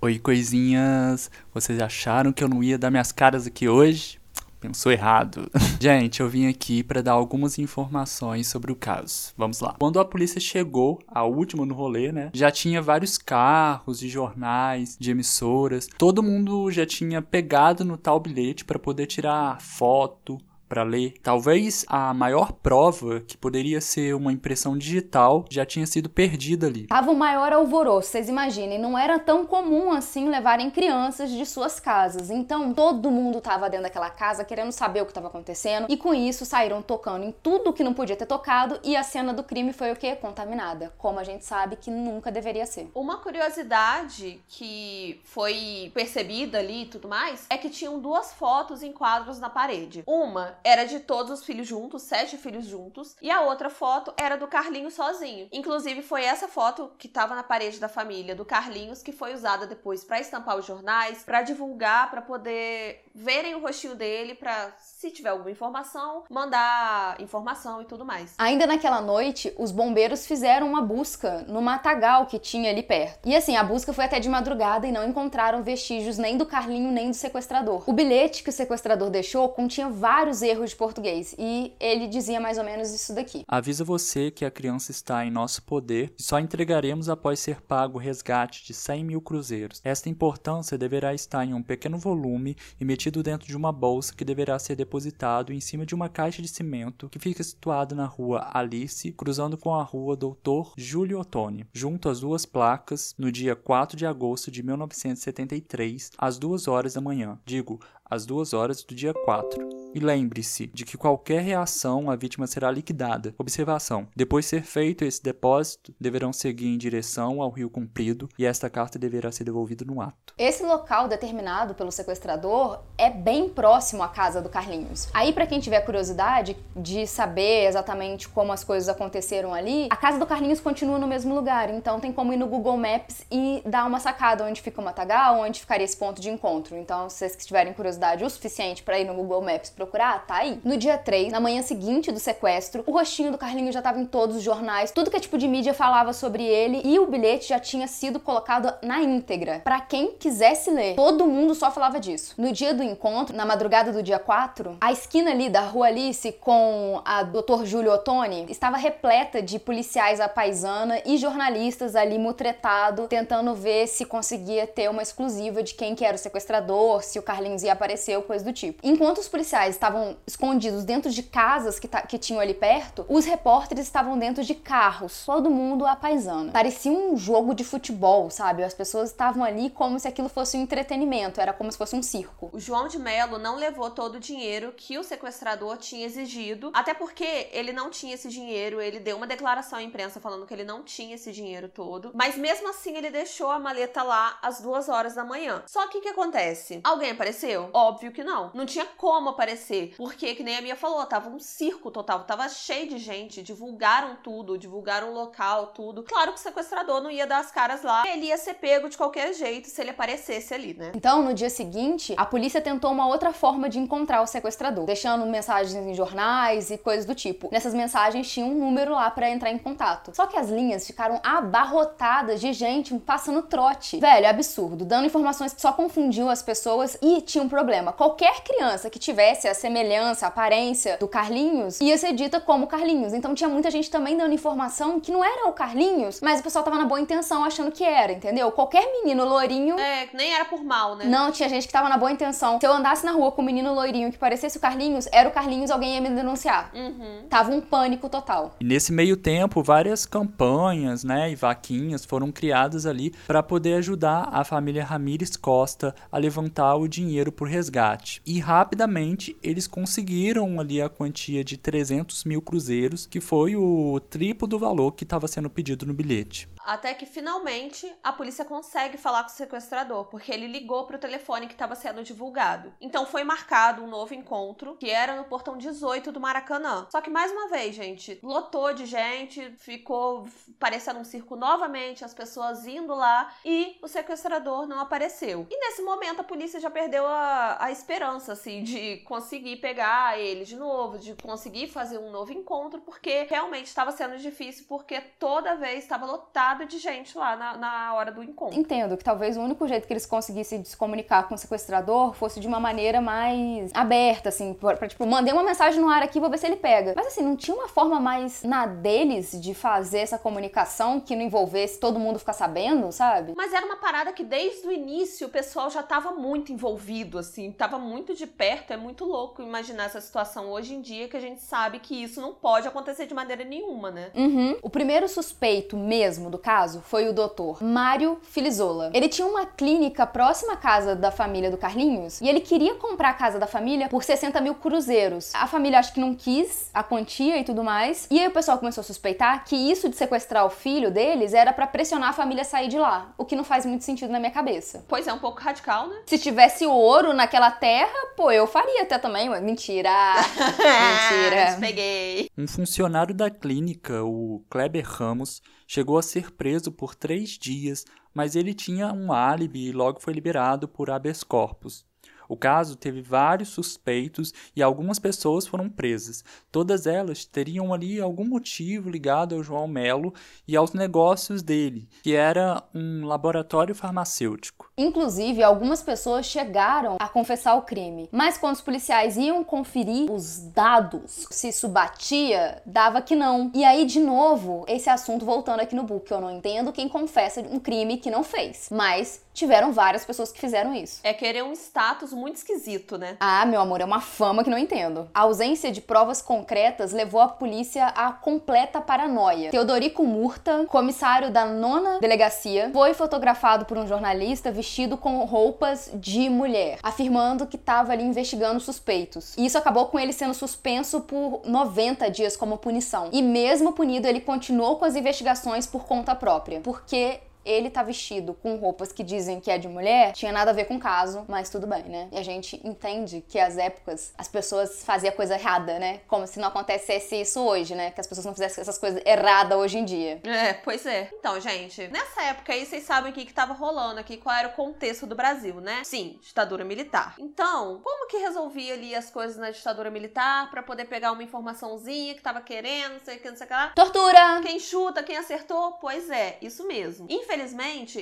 Oi, 0.00 0.18
coisinhas! 0.20 1.28
Vocês 1.52 1.80
acharam 1.80 2.32
que 2.32 2.44
eu 2.44 2.48
não 2.48 2.62
ia 2.62 2.78
dar 2.78 2.90
minhas 2.90 3.10
caras 3.10 3.48
aqui 3.48 3.68
hoje? 3.68 4.19
Pensou 4.60 4.92
errado. 4.92 5.50
Gente, 5.80 6.20
eu 6.20 6.28
vim 6.28 6.46
aqui 6.46 6.82
para 6.82 7.02
dar 7.02 7.12
algumas 7.12 7.58
informações 7.58 8.46
sobre 8.46 8.70
o 8.70 8.76
caso. 8.76 9.32
Vamos 9.36 9.60
lá. 9.60 9.76
Quando 9.78 9.98
a 9.98 10.04
polícia 10.04 10.40
chegou, 10.40 10.98
a 11.08 11.24
última 11.24 11.64
no 11.64 11.74
rolê, 11.74 12.12
né? 12.12 12.30
Já 12.34 12.50
tinha 12.50 12.82
vários 12.82 13.16
carros 13.16 13.98
de 13.98 14.08
jornais, 14.08 14.96
de 15.00 15.10
emissoras. 15.10 15.88
Todo 15.96 16.22
mundo 16.22 16.70
já 16.70 16.84
tinha 16.84 17.22
pegado 17.22 17.84
no 17.84 17.96
tal 17.96 18.20
bilhete 18.20 18.64
para 18.64 18.78
poder 18.78 19.06
tirar 19.06 19.60
foto, 19.62 20.38
para 20.70 20.84
ler. 20.84 21.14
Talvez 21.20 21.84
a 21.88 22.14
maior 22.14 22.52
prova, 22.52 23.18
que 23.18 23.36
poderia 23.36 23.80
ser 23.80 24.14
uma 24.14 24.32
impressão 24.32 24.78
digital, 24.78 25.44
já 25.50 25.66
tinha 25.66 25.84
sido 25.84 26.08
perdida 26.08 26.68
ali. 26.68 26.86
Tava 26.86 27.10
o 27.10 27.16
maior 27.16 27.52
alvoroço, 27.52 28.08
vocês 28.08 28.28
imaginem. 28.28 28.78
Não 28.78 28.96
era 28.96 29.18
tão 29.18 29.44
comum 29.44 29.90
assim 29.90 30.28
levarem 30.28 30.70
crianças 30.70 31.28
de 31.28 31.44
suas 31.44 31.80
casas. 31.80 32.30
Então 32.30 32.72
todo 32.72 33.10
mundo 33.10 33.40
tava 33.40 33.68
dentro 33.68 33.82
daquela 33.82 34.10
casa 34.10 34.44
querendo 34.44 34.70
saber 34.70 35.02
o 35.02 35.04
que 35.04 35.10
estava 35.10 35.26
acontecendo 35.26 35.86
e 35.88 35.96
com 35.96 36.14
isso 36.14 36.46
saíram 36.46 36.80
tocando 36.80 37.24
em 37.24 37.32
tudo 37.32 37.72
que 37.72 37.82
não 37.82 37.92
podia 37.92 38.14
ter 38.14 38.26
tocado 38.26 38.78
e 38.84 38.94
a 38.94 39.02
cena 39.02 39.34
do 39.34 39.42
crime 39.42 39.72
foi 39.72 39.90
o 39.90 39.96
que? 39.96 40.14
Contaminada. 40.14 40.94
Como 40.96 41.18
a 41.18 41.24
gente 41.24 41.44
sabe 41.44 41.74
que 41.74 41.90
nunca 41.90 42.30
deveria 42.30 42.64
ser. 42.64 42.88
Uma 42.94 43.16
curiosidade 43.16 44.40
que 44.46 45.20
foi 45.24 45.90
percebida 45.92 46.58
ali 46.58 46.82
e 46.82 46.86
tudo 46.86 47.08
mais 47.08 47.46
é 47.50 47.58
que 47.58 47.68
tinham 47.68 47.98
duas 47.98 48.32
fotos 48.32 48.84
em 48.84 48.92
quadros 48.92 49.40
na 49.40 49.50
parede. 49.50 50.04
Uma 50.06 50.59
era 50.64 50.84
de 50.84 51.00
todos 51.00 51.30
os 51.30 51.44
filhos 51.44 51.66
juntos, 51.66 52.02
sete 52.02 52.36
filhos 52.36 52.66
juntos, 52.66 53.16
e 53.20 53.30
a 53.30 53.42
outra 53.42 53.70
foto 53.70 54.12
era 54.16 54.36
do 54.36 54.46
Carlinhos 54.46 54.94
sozinho. 54.94 55.48
Inclusive 55.52 56.02
foi 56.02 56.24
essa 56.24 56.48
foto 56.48 56.90
que 56.98 57.06
estava 57.06 57.34
na 57.34 57.42
parede 57.42 57.78
da 57.78 57.88
família 57.88 58.34
do 58.34 58.44
Carlinhos 58.44 59.02
que 59.02 59.12
foi 59.12 59.34
usada 59.34 59.66
depois 59.66 60.04
para 60.04 60.20
estampar 60.20 60.56
os 60.56 60.66
jornais, 60.66 61.22
para 61.22 61.42
divulgar, 61.42 62.10
para 62.10 62.22
poder 62.22 63.04
verem 63.14 63.54
o 63.54 63.60
rostinho 63.60 63.94
dele, 63.94 64.34
para 64.34 64.72
se 64.78 65.10
tiver 65.10 65.30
alguma 65.30 65.50
informação, 65.50 66.24
mandar 66.30 67.20
informação 67.20 67.82
e 67.82 67.84
tudo 67.84 68.04
mais. 68.04 68.34
Ainda 68.38 68.66
naquela 68.66 69.00
noite, 69.00 69.52
os 69.58 69.72
bombeiros 69.72 70.26
fizeram 70.26 70.68
uma 70.68 70.82
busca 70.82 71.44
no 71.48 71.60
matagal 71.60 72.26
que 72.26 72.38
tinha 72.38 72.70
ali 72.70 72.82
perto. 72.82 73.28
E 73.28 73.36
assim, 73.36 73.56
a 73.56 73.64
busca 73.64 73.92
foi 73.92 74.04
até 74.04 74.20
de 74.20 74.28
madrugada 74.28 74.86
e 74.86 74.92
não 74.92 75.06
encontraram 75.06 75.62
vestígios 75.62 76.18
nem 76.18 76.36
do 76.36 76.46
Carlinho 76.46 76.90
nem 76.90 77.10
do 77.10 77.16
sequestrador. 77.16 77.84
O 77.86 77.92
bilhete 77.92 78.42
que 78.42 78.50
o 78.50 78.52
sequestrador 78.52 79.10
deixou 79.10 79.48
continha 79.48 79.88
vários 79.88 80.42
erros 80.42 80.49
de 80.58 80.76
português 80.76 81.34
e 81.38 81.72
ele 81.78 82.06
dizia 82.06 82.40
mais 82.40 82.58
ou 82.58 82.64
menos 82.64 82.92
isso 82.92 83.14
daqui. 83.14 83.44
Avisa 83.46 83.84
você 83.84 84.30
que 84.30 84.44
a 84.44 84.50
criança 84.50 84.90
está 84.90 85.24
em 85.24 85.30
nosso 85.30 85.62
poder 85.62 86.12
e 86.18 86.22
só 86.22 86.38
entregaremos 86.38 87.08
após 87.08 87.40
ser 87.40 87.60
pago 87.60 87.98
o 87.98 88.00
resgate 88.00 88.66
de 88.66 88.74
100 88.74 89.04
mil 89.04 89.20
cruzeiros. 89.20 89.80
Esta 89.84 90.08
importância 90.08 90.76
deverá 90.76 91.14
estar 91.14 91.44
em 91.44 91.54
um 91.54 91.62
pequeno 91.62 91.98
volume 91.98 92.56
e 92.80 92.84
metido 92.84 93.22
dentro 93.22 93.46
de 93.46 93.56
uma 93.56 93.72
bolsa 93.72 94.14
que 94.14 94.24
deverá 94.24 94.58
ser 94.58 94.76
depositado 94.76 95.52
em 95.52 95.60
cima 95.60 95.86
de 95.86 95.94
uma 95.94 96.08
caixa 96.08 96.42
de 96.42 96.48
cimento 96.48 97.08
que 97.08 97.18
fica 97.18 97.42
situada 97.42 97.94
na 97.94 98.06
rua 98.06 98.50
Alice, 98.52 99.12
cruzando 99.12 99.56
com 99.56 99.74
a 99.74 99.82
rua 99.82 100.16
Doutor 100.16 100.72
Júlio 100.76 101.20
Ottoni, 101.20 101.66
junto 101.72 102.08
às 102.08 102.20
duas 102.20 102.44
placas, 102.44 103.14
no 103.18 103.30
dia 103.30 103.54
4 103.54 103.96
de 103.96 104.06
agosto 104.06 104.50
de 104.50 104.62
1973, 104.62 106.10
às 106.18 106.38
2 106.38 106.68
horas 106.68 106.94
da 106.94 107.00
manhã. 107.00 107.38
Digo, 107.44 107.80
às 108.04 108.26
2 108.26 108.52
horas 108.52 108.82
do 108.82 108.94
dia 108.94 109.14
4. 109.14 109.79
E 109.92 109.98
lembre-se 109.98 110.68
de 110.68 110.84
que 110.84 110.96
qualquer 110.96 111.42
reação 111.42 112.10
a 112.10 112.14
vítima 112.14 112.46
será 112.46 112.70
liquidada. 112.70 113.34
Observação: 113.36 114.06
depois 114.14 114.44
de 114.44 114.50
ser 114.50 114.62
feito 114.62 115.04
esse 115.04 115.20
depósito, 115.20 115.92
deverão 116.00 116.32
seguir 116.32 116.68
em 116.68 116.78
direção 116.78 117.42
ao 117.42 117.50
Rio 117.50 117.68
Comprido 117.68 118.28
e 118.38 118.46
esta 118.46 118.70
carta 118.70 118.98
deverá 118.98 119.32
ser 119.32 119.42
devolvida 119.42 119.84
no 119.84 120.00
ato. 120.00 120.32
Esse 120.38 120.62
local 120.62 121.08
determinado 121.08 121.74
pelo 121.74 121.90
sequestrador 121.90 122.82
é 122.96 123.10
bem 123.10 123.48
próximo 123.48 124.02
à 124.02 124.08
casa 124.08 124.40
do 124.40 124.48
Carlinhos. 124.48 125.08
Aí, 125.12 125.32
para 125.32 125.46
quem 125.46 125.58
tiver 125.58 125.80
curiosidade 125.80 126.56
de 126.76 127.04
saber 127.06 127.66
exatamente 127.66 128.28
como 128.28 128.52
as 128.52 128.62
coisas 128.62 128.88
aconteceram 128.88 129.52
ali, 129.52 129.88
a 129.90 129.96
casa 129.96 130.18
do 130.18 130.26
Carlinhos 130.26 130.60
continua 130.60 130.98
no 130.98 131.08
mesmo 131.08 131.34
lugar, 131.34 131.68
então 131.68 131.98
tem 131.98 132.12
como 132.12 132.32
ir 132.32 132.36
no 132.36 132.46
Google 132.46 132.76
Maps 132.76 133.24
e 133.30 133.60
dar 133.66 133.84
uma 133.86 133.98
sacada 133.98 134.44
onde 134.44 134.62
fica 134.62 134.80
o 134.80 134.84
matagal, 134.84 135.40
onde 135.40 135.60
ficaria 135.60 135.84
esse 135.84 135.96
ponto 135.96 136.20
de 136.20 136.30
encontro. 136.30 136.76
Então, 136.76 137.10
se 137.10 137.18
vocês 137.18 137.44
tiverem 137.44 137.72
curiosidade 137.72 138.24
o 138.24 138.30
suficiente 138.30 138.84
para 138.84 139.00
ir 139.00 139.04
no 139.04 139.14
Google 139.14 139.42
Maps 139.42 139.70
procurar, 139.80 140.26
tá 140.26 140.36
aí. 140.36 140.60
No 140.62 140.76
dia 140.76 140.98
3, 140.98 141.32
na 141.32 141.40
manhã 141.40 141.62
seguinte 141.62 142.12
do 142.12 142.20
sequestro, 142.20 142.84
o 142.86 142.92
rostinho 142.92 143.32
do 143.32 143.38
Carlinhos 143.38 143.72
já 143.72 143.80
tava 143.80 143.98
em 143.98 144.04
todos 144.04 144.36
os 144.36 144.42
jornais, 144.42 144.90
tudo 144.90 145.10
que 145.10 145.16
é 145.16 145.20
tipo 145.20 145.38
de 145.38 145.48
mídia 145.48 145.72
falava 145.72 146.12
sobre 146.12 146.44
ele 146.44 146.82
e 146.84 146.98
o 146.98 147.06
bilhete 147.06 147.48
já 147.48 147.58
tinha 147.58 147.86
sido 147.86 148.20
colocado 148.20 148.70
na 148.82 149.00
íntegra. 149.00 149.60
Para 149.64 149.80
quem 149.80 150.12
quisesse 150.18 150.70
ler, 150.70 150.96
todo 150.96 151.26
mundo 151.26 151.54
só 151.54 151.70
falava 151.70 151.98
disso. 151.98 152.34
No 152.36 152.52
dia 152.52 152.74
do 152.74 152.82
encontro, 152.82 153.34
na 153.34 153.46
madrugada 153.46 153.90
do 153.90 154.02
dia 154.02 154.18
4, 154.18 154.76
a 154.82 154.92
esquina 154.92 155.30
ali 155.30 155.48
da 155.48 155.60
Rua 155.60 155.86
Alice 155.86 156.30
com 156.32 157.00
a 157.02 157.22
Dr. 157.22 157.64
Júlio 157.64 157.92
Ottoni 157.92 158.44
estava 158.50 158.76
repleta 158.76 159.40
de 159.40 159.58
policiais 159.58 160.20
à 160.20 160.28
paisana 160.28 161.00
e 161.06 161.16
jornalistas 161.16 161.96
ali 161.96 162.18
mutretado, 162.18 163.08
tentando 163.08 163.54
ver 163.54 163.86
se 163.86 164.04
conseguia 164.04 164.66
ter 164.66 164.90
uma 164.90 165.02
exclusiva 165.02 165.62
de 165.62 165.72
quem 165.72 165.94
que 165.94 166.04
era 166.04 166.16
o 166.16 166.18
sequestrador, 166.18 167.02
se 167.02 167.18
o 167.18 167.22
Carlinhos 167.22 167.62
ia 167.62 167.72
aparecer 167.72 168.16
ou 168.16 168.22
coisa 168.22 168.44
do 168.44 168.52
tipo. 168.52 168.80
Enquanto 168.82 169.18
os 169.18 169.28
policiais 169.30 169.69
policiais 169.70 169.76
estavam 169.76 170.16
escondidos 170.26 170.84
dentro 170.84 171.10
de 171.10 171.22
casas 171.22 171.78
que, 171.78 171.88
que 171.88 172.18
tinham 172.18 172.40
ali 172.40 172.54
perto, 172.54 173.06
os 173.08 173.24
repórteres 173.24 173.84
estavam 173.84 174.18
dentro 174.18 174.44
de 174.44 174.54
carros, 174.54 175.24
todo 175.24 175.50
mundo 175.50 175.86
a 175.86 175.96
paisana. 175.96 176.52
Parecia 176.52 176.92
um 176.92 177.16
jogo 177.16 177.54
de 177.54 177.64
futebol, 177.64 178.30
sabe? 178.30 178.64
As 178.64 178.74
pessoas 178.74 179.10
estavam 179.10 179.44
ali 179.44 179.70
como 179.70 179.98
se 179.98 180.08
aquilo 180.08 180.28
fosse 180.28 180.56
um 180.56 180.62
entretenimento, 180.62 181.40
era 181.40 181.52
como 181.52 181.70
se 181.70 181.78
fosse 181.78 181.94
um 181.94 182.02
circo. 182.02 182.50
O 182.52 182.60
João 182.60 182.88
de 182.88 182.98
Mello 182.98 183.38
não 183.38 183.56
levou 183.56 183.90
todo 183.90 184.16
o 184.16 184.20
dinheiro 184.20 184.72
que 184.76 184.98
o 184.98 185.04
sequestrador 185.04 185.76
tinha 185.76 186.06
exigido, 186.06 186.70
até 186.74 186.94
porque 186.94 187.48
ele 187.52 187.72
não 187.72 187.90
tinha 187.90 188.14
esse 188.14 188.28
dinheiro, 188.28 188.80
ele 188.80 189.00
deu 189.00 189.16
uma 189.16 189.26
declaração 189.26 189.78
à 189.78 189.82
imprensa 189.82 190.20
falando 190.20 190.46
que 190.46 190.54
ele 190.54 190.64
não 190.64 190.82
tinha 190.82 191.14
esse 191.14 191.32
dinheiro 191.32 191.68
todo, 191.68 192.10
mas 192.14 192.36
mesmo 192.36 192.68
assim 192.68 192.96
ele 192.96 193.10
deixou 193.10 193.50
a 193.50 193.58
maleta 193.58 194.02
lá 194.02 194.38
às 194.42 194.60
duas 194.60 194.88
horas 194.88 195.14
da 195.14 195.24
manhã. 195.24 195.62
Só 195.66 195.86
que 195.88 195.98
o 195.98 196.00
que 196.00 196.08
acontece? 196.08 196.80
Alguém 196.84 197.10
apareceu? 197.10 197.70
Óbvio 197.72 198.12
que 198.12 198.24
não. 198.24 198.50
Não 198.54 198.66
tinha 198.66 198.86
como 198.96 199.30
aparecer, 199.30 199.59
porque, 199.96 200.34
que 200.34 200.42
nem 200.42 200.56
a 200.56 200.62
minha 200.62 200.76
falou, 200.76 201.04
tava 201.06 201.28
um 201.28 201.38
circo 201.38 201.90
total, 201.90 202.24
tava 202.24 202.48
cheio 202.48 202.88
de 202.88 202.98
gente, 202.98 203.42
divulgaram 203.42 204.16
tudo, 204.22 204.58
divulgaram 204.58 205.10
o 205.10 205.14
local, 205.14 205.68
tudo. 205.68 206.02
Claro 206.02 206.32
que 206.32 206.38
o 206.38 206.42
sequestrador 206.42 207.00
não 207.02 207.10
ia 207.10 207.26
dar 207.26 207.38
as 207.38 207.50
caras 207.50 207.82
lá, 207.82 208.04
ele 208.06 208.26
ia 208.26 208.36
ser 208.36 208.54
pego 208.54 208.88
de 208.88 208.96
qualquer 208.96 209.32
jeito 209.34 209.68
se 209.68 209.80
ele 209.80 209.90
aparecesse 209.90 210.54
ali, 210.54 210.74
né? 210.74 210.92
Então, 210.94 211.22
no 211.22 211.34
dia 211.34 211.50
seguinte, 211.50 212.14
a 212.16 212.26
polícia 212.26 212.60
tentou 212.60 212.90
uma 212.90 213.06
outra 213.06 213.32
forma 213.32 213.68
de 213.68 213.78
encontrar 213.78 214.22
o 214.22 214.26
sequestrador, 214.26 214.84
deixando 214.86 215.26
mensagens 215.26 215.74
em 215.74 215.94
jornais 215.94 216.70
e 216.70 216.78
coisas 216.78 217.04
do 217.04 217.14
tipo. 217.14 217.48
Nessas 217.52 217.74
mensagens 217.74 218.30
tinha 218.30 218.46
um 218.46 218.54
número 218.54 218.92
lá 218.92 219.10
para 219.10 219.30
entrar 219.30 219.50
em 219.50 219.58
contato. 219.58 220.14
Só 220.14 220.26
que 220.26 220.36
as 220.36 220.48
linhas 220.48 220.86
ficaram 220.86 221.20
abarrotadas 221.22 222.40
de 222.40 222.52
gente 222.52 222.96
passando 223.00 223.42
trote. 223.42 223.98
Velho, 223.98 224.28
absurdo, 224.28 224.84
dando 224.84 225.06
informações 225.06 225.52
que 225.52 225.60
só 225.60 225.72
confundiu 225.72 226.28
as 226.28 226.42
pessoas 226.42 226.98
e 227.02 227.20
tinha 227.20 227.42
um 227.42 227.48
problema. 227.48 227.92
Qualquer 227.92 228.42
criança 228.42 228.90
que 228.90 228.98
tivesse 228.98 229.48
a 229.50 229.54
semelhança, 229.54 230.26
a 230.26 230.28
aparência 230.28 230.96
do 230.98 231.08
Carlinhos 231.08 231.80
ia 231.80 231.96
ser 231.98 232.12
dita 232.12 232.40
como 232.40 232.66
Carlinhos. 232.66 233.12
Então 233.12 233.34
tinha 233.34 233.48
muita 233.48 233.70
gente 233.70 233.90
também 233.90 234.16
dando 234.16 234.32
informação 234.32 235.00
que 235.00 235.12
não 235.12 235.24
era 235.24 235.48
o 235.48 235.52
Carlinhos, 235.52 236.20
mas 236.20 236.40
o 236.40 236.42
pessoal 236.42 236.64
tava 236.64 236.78
na 236.78 236.84
boa 236.84 237.00
intenção 237.00 237.44
achando 237.44 237.70
que 237.70 237.84
era, 237.84 238.12
entendeu? 238.12 238.50
Qualquer 238.52 238.84
menino 238.92 239.24
loirinho. 239.24 239.78
É, 239.78 240.08
nem 240.12 240.32
era 240.32 240.44
por 240.44 240.62
mal, 240.62 240.96
né? 240.96 241.04
Não, 241.04 241.30
tinha 241.30 241.48
gente 241.48 241.66
que 241.66 241.72
tava 241.72 241.88
na 241.88 241.96
boa 241.96 242.10
intenção. 242.10 242.58
Se 242.60 242.66
eu 242.66 242.72
andasse 242.72 243.04
na 243.04 243.12
rua 243.12 243.32
com 243.32 243.42
um 243.42 243.44
menino 243.44 243.74
loirinho 243.74 244.10
que 244.10 244.18
parecesse 244.18 244.58
o 244.58 244.60
Carlinhos, 244.60 245.08
era 245.12 245.28
o 245.28 245.32
Carlinhos, 245.32 245.70
alguém 245.70 245.94
ia 245.94 246.00
me 246.00 246.10
denunciar. 246.10 246.70
Uhum. 246.74 247.26
Tava 247.28 247.50
um 247.50 247.60
pânico 247.60 248.08
total. 248.08 248.54
E 248.60 248.64
nesse 248.64 248.92
meio 248.92 249.16
tempo, 249.16 249.62
várias 249.62 250.06
campanhas, 250.06 251.04
né, 251.04 251.30
e 251.30 251.34
vaquinhas 251.34 252.04
foram 252.04 252.30
criadas 252.30 252.86
ali 252.86 253.12
para 253.26 253.42
poder 253.42 253.74
ajudar 253.74 254.28
a 254.32 254.44
família 254.44 254.84
Ramírez 254.84 255.36
Costa 255.36 255.94
a 256.10 256.18
levantar 256.18 256.76
o 256.76 256.88
dinheiro 256.88 257.32
por 257.32 257.48
resgate. 257.48 258.22
E 258.26 258.38
rapidamente 258.38 259.36
eles 259.42 259.66
conseguiram 259.66 260.60
ali 260.60 260.80
a 260.80 260.88
quantia 260.88 261.42
de 261.42 261.56
300 261.56 262.24
mil 262.24 262.42
cruzeiros, 262.42 263.06
que 263.06 263.20
foi 263.20 263.56
o 263.56 264.00
triplo 264.00 264.46
do 264.46 264.58
valor 264.58 264.92
que 264.92 265.04
estava 265.04 265.26
sendo 265.28 265.50
pedido 265.50 265.86
no 265.86 265.94
bilhete. 265.94 266.48
Até 266.64 266.94
que 266.94 267.06
finalmente 267.06 267.92
a 268.02 268.12
polícia 268.12 268.44
consegue 268.44 268.98
falar 268.98 269.24
com 269.24 269.30
o 269.30 269.32
sequestrador, 269.32 270.04
porque 270.06 270.32
ele 270.32 270.46
ligou 270.46 270.86
para 270.86 270.96
o 270.96 271.00
telefone 271.00 271.46
que 271.46 271.52
estava 271.52 271.74
sendo 271.74 272.02
divulgado. 272.02 272.72
Então 272.80 273.06
foi 273.06 273.24
marcado 273.24 273.82
um 273.82 273.86
novo 273.86 274.14
encontro, 274.14 274.76
que 274.76 274.90
era 274.90 275.16
no 275.16 275.24
portão 275.24 275.56
18 275.56 276.12
do 276.12 276.20
Maracanã. 276.20 276.86
Só 276.90 277.00
que 277.00 277.10
mais 277.10 277.32
uma 277.32 277.48
vez, 277.48 277.74
gente, 277.74 278.18
lotou 278.22 278.72
de 278.72 278.86
gente, 278.86 279.50
ficou 279.58 280.28
parecendo 280.58 281.00
um 281.00 281.04
circo 281.04 281.36
novamente, 281.36 282.04
as 282.04 282.14
pessoas 282.14 282.66
indo 282.66 282.94
lá 282.94 283.32
e 283.44 283.78
o 283.82 283.88
sequestrador 283.88 284.66
não 284.66 284.80
apareceu. 284.80 285.46
E 285.50 285.58
nesse 285.58 285.82
momento 285.82 286.20
a 286.20 286.24
polícia 286.24 286.60
já 286.60 286.70
perdeu 286.70 287.06
a, 287.06 287.64
a 287.64 287.70
esperança, 287.70 288.32
assim, 288.32 288.62
de 288.62 288.98
conseguir 288.98 289.56
pegar 289.56 290.18
ele 290.18 290.44
de 290.44 290.56
novo, 290.56 290.98
de 290.98 291.14
conseguir 291.14 291.68
fazer 291.68 291.98
um 291.98 292.10
novo 292.10 292.32
encontro, 292.32 292.80
porque 292.80 293.24
realmente 293.24 293.66
estava 293.66 293.92
sendo 293.92 294.18
difícil, 294.18 294.66
porque 294.68 295.00
toda 295.00 295.56
vez 295.56 295.84
estava 295.84 296.06
lotado 296.06 296.49
de 296.54 296.78
gente 296.78 297.16
lá 297.16 297.36
na, 297.36 297.56
na 297.56 297.94
hora 297.94 298.12
do 298.12 298.22
encontro. 298.22 298.58
Entendo 298.58 298.96
que 298.96 299.04
talvez 299.04 299.36
o 299.36 299.40
único 299.40 299.66
jeito 299.66 299.86
que 299.86 299.92
eles 299.92 300.06
conseguissem 300.06 300.64
se 300.64 300.76
comunicar 300.76 301.28
com 301.28 301.34
o 301.34 301.38
sequestrador 301.38 302.14
fosse 302.14 302.40
de 302.40 302.46
uma 302.46 302.60
maneira 302.60 303.00
mais 303.00 303.70
aberta, 303.74 304.28
assim, 304.28 304.54
pra, 304.54 304.76
pra, 304.76 304.88
tipo, 304.88 305.06
mandei 305.06 305.32
uma 305.32 305.42
mensagem 305.42 305.80
no 305.80 305.88
ar 305.88 306.02
aqui, 306.02 306.20
vou 306.20 306.30
ver 306.30 306.38
se 306.38 306.46
ele 306.46 306.56
pega. 306.56 306.94
Mas 306.96 307.08
assim, 307.08 307.22
não 307.22 307.36
tinha 307.36 307.56
uma 307.56 307.68
forma 307.68 308.00
mais 308.00 308.42
na 308.42 308.66
deles 308.66 309.40
de 309.40 309.54
fazer 309.54 309.98
essa 309.98 310.18
comunicação 310.18 311.00
que 311.00 311.16
não 311.16 311.22
envolvesse 311.22 311.78
todo 311.78 311.98
mundo 311.98 312.18
ficar 312.18 312.32
sabendo, 312.32 312.90
sabe? 312.92 313.34
Mas 313.36 313.52
era 313.52 313.64
uma 313.64 313.76
parada 313.76 314.12
que 314.12 314.24
desde 314.24 314.66
o 314.66 314.72
início 314.72 315.26
o 315.26 315.30
pessoal 315.30 315.70
já 315.70 315.82
tava 315.82 316.12
muito 316.12 316.52
envolvido, 316.52 317.18
assim, 317.18 317.50
tava 317.52 317.78
muito 317.78 318.14
de 318.14 318.26
perto. 318.26 318.72
É 318.72 318.76
muito 318.76 319.04
louco 319.04 319.42
imaginar 319.42 319.84
essa 319.84 320.00
situação 320.00 320.50
hoje 320.50 320.74
em 320.74 320.80
dia 320.80 321.08
que 321.08 321.16
a 321.16 321.20
gente 321.20 321.42
sabe 321.42 321.78
que 321.78 322.02
isso 322.02 322.20
não 322.20 322.34
pode 322.34 322.68
acontecer 322.68 323.06
de 323.06 323.14
maneira 323.14 323.44
nenhuma, 323.44 323.90
né? 323.90 324.10
Uhum. 324.14 324.56
O 324.62 324.70
primeiro 324.70 325.08
suspeito 325.08 325.76
mesmo 325.76 326.30
do 326.30 326.38
caso 326.40 326.80
foi 326.80 327.08
o 327.08 327.12
doutor 327.12 327.62
Mário 327.62 328.18
Filizola. 328.22 328.90
Ele 328.92 329.08
tinha 329.08 329.26
uma 329.26 329.46
clínica 329.46 330.06
próxima 330.06 330.54
à 330.54 330.56
casa 330.56 330.96
da 330.96 331.10
família 331.10 331.50
do 331.50 331.56
Carlinhos 331.56 332.20
e 332.20 332.28
ele 332.28 332.40
queria 332.40 332.74
comprar 332.74 333.10
a 333.10 333.14
casa 333.14 333.38
da 333.38 333.46
família 333.46 333.88
por 333.88 334.02
60 334.02 334.40
mil 334.40 334.54
cruzeiros. 334.54 335.34
A 335.34 335.46
família 335.46 335.78
acho 335.78 335.92
que 335.92 336.00
não 336.00 336.14
quis 336.14 336.70
a 336.74 336.82
quantia 336.82 337.38
e 337.38 337.44
tudo 337.44 337.62
mais. 337.62 338.06
E 338.10 338.18
aí 338.18 338.26
o 338.26 338.32
pessoal 338.32 338.58
começou 338.58 338.80
a 338.82 338.84
suspeitar 338.84 339.44
que 339.44 339.54
isso 339.54 339.88
de 339.88 339.96
sequestrar 339.96 340.44
o 340.46 340.50
filho 340.50 340.90
deles 340.90 341.34
era 341.34 341.52
para 341.52 341.66
pressionar 341.66 342.10
a 342.10 342.12
família 342.12 342.42
a 342.42 342.44
sair 342.44 342.68
de 342.68 342.78
lá. 342.78 343.12
O 343.16 343.24
que 343.24 343.36
não 343.36 343.44
faz 343.44 343.66
muito 343.66 343.84
sentido 343.84 344.10
na 344.10 344.18
minha 344.18 344.30
cabeça. 344.32 344.84
Pois 344.88 345.06
é, 345.06 345.12
um 345.12 345.18
pouco 345.18 345.40
radical, 345.40 345.88
né? 345.88 345.96
Se 346.06 346.18
tivesse 346.18 346.66
ouro 346.66 347.12
naquela 347.12 347.50
terra, 347.50 347.92
pô, 348.16 348.30
eu 348.30 348.46
faria 348.46 348.82
até 348.82 348.98
também. 348.98 349.28
Mentira! 349.40 349.90
Mentira! 350.58 351.56
Peguei. 351.60 352.28
Um 352.36 352.46
funcionário 352.46 353.14
da 353.14 353.30
clínica, 353.30 354.02
o 354.02 354.42
Kleber 354.48 354.86
Ramos, 354.86 355.40
chegou 355.72 355.96
a 355.98 356.02
ser 356.02 356.32
preso 356.32 356.72
por 356.72 356.96
três 356.96 357.38
dias, 357.38 357.84
mas 358.12 358.34
ele 358.34 358.52
tinha 358.52 358.92
um 358.92 359.12
álibi 359.12 359.68
e 359.68 359.72
logo 359.72 360.00
foi 360.00 360.12
liberado 360.12 360.66
por 360.66 360.90
habeas 360.90 361.22
corpus. 361.22 361.86
O 362.30 362.36
caso 362.36 362.76
teve 362.76 363.02
vários 363.02 363.48
suspeitos 363.48 364.32
e 364.54 364.62
algumas 364.62 365.00
pessoas 365.00 365.48
foram 365.48 365.68
presas. 365.68 366.22
Todas 366.52 366.86
elas 366.86 367.24
teriam 367.24 367.74
ali 367.74 368.00
algum 368.00 368.24
motivo 368.24 368.88
ligado 368.88 369.34
ao 369.34 369.42
João 369.42 369.66
Melo 369.66 370.14
e 370.46 370.56
aos 370.56 370.72
negócios 370.72 371.42
dele, 371.42 371.88
que 372.04 372.14
era 372.14 372.62
um 372.72 373.04
laboratório 373.04 373.74
farmacêutico. 373.74 374.70
Inclusive, 374.78 375.42
algumas 375.42 375.82
pessoas 375.82 376.24
chegaram 376.24 376.98
a 377.00 377.08
confessar 377.08 377.56
o 377.56 377.62
crime, 377.62 378.08
mas 378.12 378.38
quando 378.38 378.54
os 378.54 378.62
policiais 378.62 379.16
iam 379.16 379.42
conferir 379.42 380.08
os 380.08 380.38
dados, 380.52 381.26
se 381.32 381.48
isso 381.48 381.66
batia, 381.66 382.62
dava 382.64 383.02
que 383.02 383.16
não. 383.16 383.50
E 383.52 383.64
aí, 383.64 383.84
de 383.84 383.98
novo, 383.98 384.64
esse 384.68 384.88
assunto 384.88 385.24
voltando 385.24 385.60
aqui 385.60 385.74
no 385.74 385.82
book, 385.82 386.08
eu 386.08 386.20
não 386.20 386.30
entendo 386.30 386.72
quem 386.72 386.88
confessa 386.88 387.40
um 387.40 387.58
crime 387.58 387.98
que 387.98 388.08
não 388.08 388.22
fez, 388.22 388.68
mas 388.70 389.20
tiveram 389.32 389.72
várias 389.72 390.04
pessoas 390.04 390.32
que 390.32 390.40
fizeram 390.40 390.74
isso. 390.74 391.00
É 391.02 391.12
querer 391.12 391.42
um 391.42 391.52
status 391.52 392.12
muito 392.12 392.36
esquisito, 392.36 392.98
né? 392.98 393.16
Ah, 393.20 393.44
meu 393.46 393.60
amor, 393.60 393.80
é 393.80 393.84
uma 393.84 394.00
fama 394.00 394.44
que 394.44 394.50
não 394.50 394.58
entendo. 394.58 395.08
A 395.14 395.20
ausência 395.20 395.70
de 395.72 395.80
provas 395.80 396.20
concretas 396.20 396.92
levou 396.92 397.20
a 397.20 397.28
polícia 397.28 397.86
à 397.86 398.12
completa 398.12 398.80
paranoia. 398.80 399.50
Teodorico 399.50 400.04
Murta, 400.04 400.66
comissário 400.66 401.30
da 401.30 401.44
nona 401.44 401.98
delegacia, 402.00 402.70
foi 402.72 402.94
fotografado 402.94 403.64
por 403.64 403.78
um 403.78 403.86
jornalista 403.86 404.50
vestido 404.50 404.96
com 404.96 405.24
roupas 405.24 405.90
de 405.94 406.28
mulher, 406.28 406.78
afirmando 406.82 407.46
que 407.46 407.56
estava 407.56 407.92
ali 407.92 408.04
investigando 408.04 408.60
suspeitos. 408.60 409.36
E 409.36 409.46
isso 409.46 409.58
acabou 409.58 409.86
com 409.86 409.98
ele 409.98 410.12
sendo 410.12 410.34
suspenso 410.34 411.00
por 411.00 411.42
90 411.44 412.10
dias 412.10 412.36
como 412.36 412.58
punição. 412.58 413.08
E 413.12 413.22
mesmo 413.22 413.72
punido, 413.72 414.06
ele 414.06 414.20
continuou 414.20 414.76
com 414.76 414.84
as 414.84 414.96
investigações 414.96 415.66
por 415.66 415.84
conta 415.84 416.14
própria, 416.14 416.60
porque 416.60 417.20
ele 417.44 417.70
tá 417.70 417.82
vestido 417.82 418.34
com 418.34 418.56
roupas 418.56 418.92
que 418.92 419.02
dizem 419.02 419.40
que 419.40 419.50
é 419.50 419.58
de 419.58 419.68
mulher, 419.68 420.12
tinha 420.12 420.32
nada 420.32 420.50
a 420.50 420.54
ver 420.54 420.66
com 420.66 420.76
o 420.76 420.80
caso, 420.80 421.24
mas 421.28 421.50
tudo 421.50 421.66
bem, 421.66 421.84
né? 421.84 422.08
E 422.12 422.18
a 422.18 422.22
gente 422.22 422.60
entende 422.66 423.24
que 423.28 423.38
as 423.38 423.56
épocas 423.56 424.12
as 424.16 424.28
pessoas 424.28 424.84
faziam 424.84 425.12
coisa 425.12 425.34
errada, 425.34 425.78
né? 425.78 426.00
Como 426.06 426.26
se 426.26 426.38
não 426.38 426.48
acontecesse 426.48 427.20
isso 427.20 427.40
hoje, 427.40 427.74
né? 427.74 427.90
Que 427.90 428.00
as 428.00 428.06
pessoas 428.06 428.26
não 428.26 428.32
fizessem 428.32 428.62
essas 428.62 428.78
coisas 428.78 429.02
erradas 429.04 429.58
hoje 429.58 429.78
em 429.78 429.84
dia. 429.84 430.20
É, 430.24 430.54
pois 430.54 430.84
é. 430.86 431.10
Então, 431.12 431.40
gente, 431.40 431.88
nessa 431.88 432.22
época 432.22 432.52
aí 432.52 432.64
vocês 432.64 432.84
sabem 432.84 433.10
o 433.10 433.14
que, 433.14 433.24
que 433.24 433.32
tava 433.34 433.54
rolando 433.54 434.00
aqui, 434.00 434.16
qual 434.16 434.34
era 434.34 434.48
o 434.48 434.52
contexto 434.52 435.06
do 435.06 435.14
Brasil, 435.14 435.60
né? 435.60 435.82
Sim, 435.84 436.18
ditadura 436.22 436.64
militar. 436.64 437.14
Então, 437.18 437.80
como 437.82 438.06
que 438.06 438.18
resolvia 438.18 438.74
ali 438.74 438.94
as 438.94 439.10
coisas 439.10 439.36
na 439.36 439.50
ditadura 439.50 439.90
militar 439.90 440.50
para 440.50 440.62
poder 440.62 440.86
pegar 440.86 441.12
uma 441.12 441.22
informaçãozinha 441.22 442.14
que 442.14 442.22
tava 442.22 442.40
querendo, 442.40 442.94
não 442.94 443.00
sei 443.00 443.16
o 443.16 443.20
que, 443.20 443.30
não 443.30 443.36
sei 443.36 443.44
o 443.44 443.48
que 443.48 443.54
lá? 443.54 443.72
Tortura! 443.74 444.40
Quem 444.42 444.58
chuta, 444.58 445.02
quem 445.02 445.16
acertou? 445.16 445.72
Pois 445.72 446.10
é, 446.10 446.38
isso 446.40 446.66
mesmo 446.66 447.06
Infelizmente, 447.08 447.29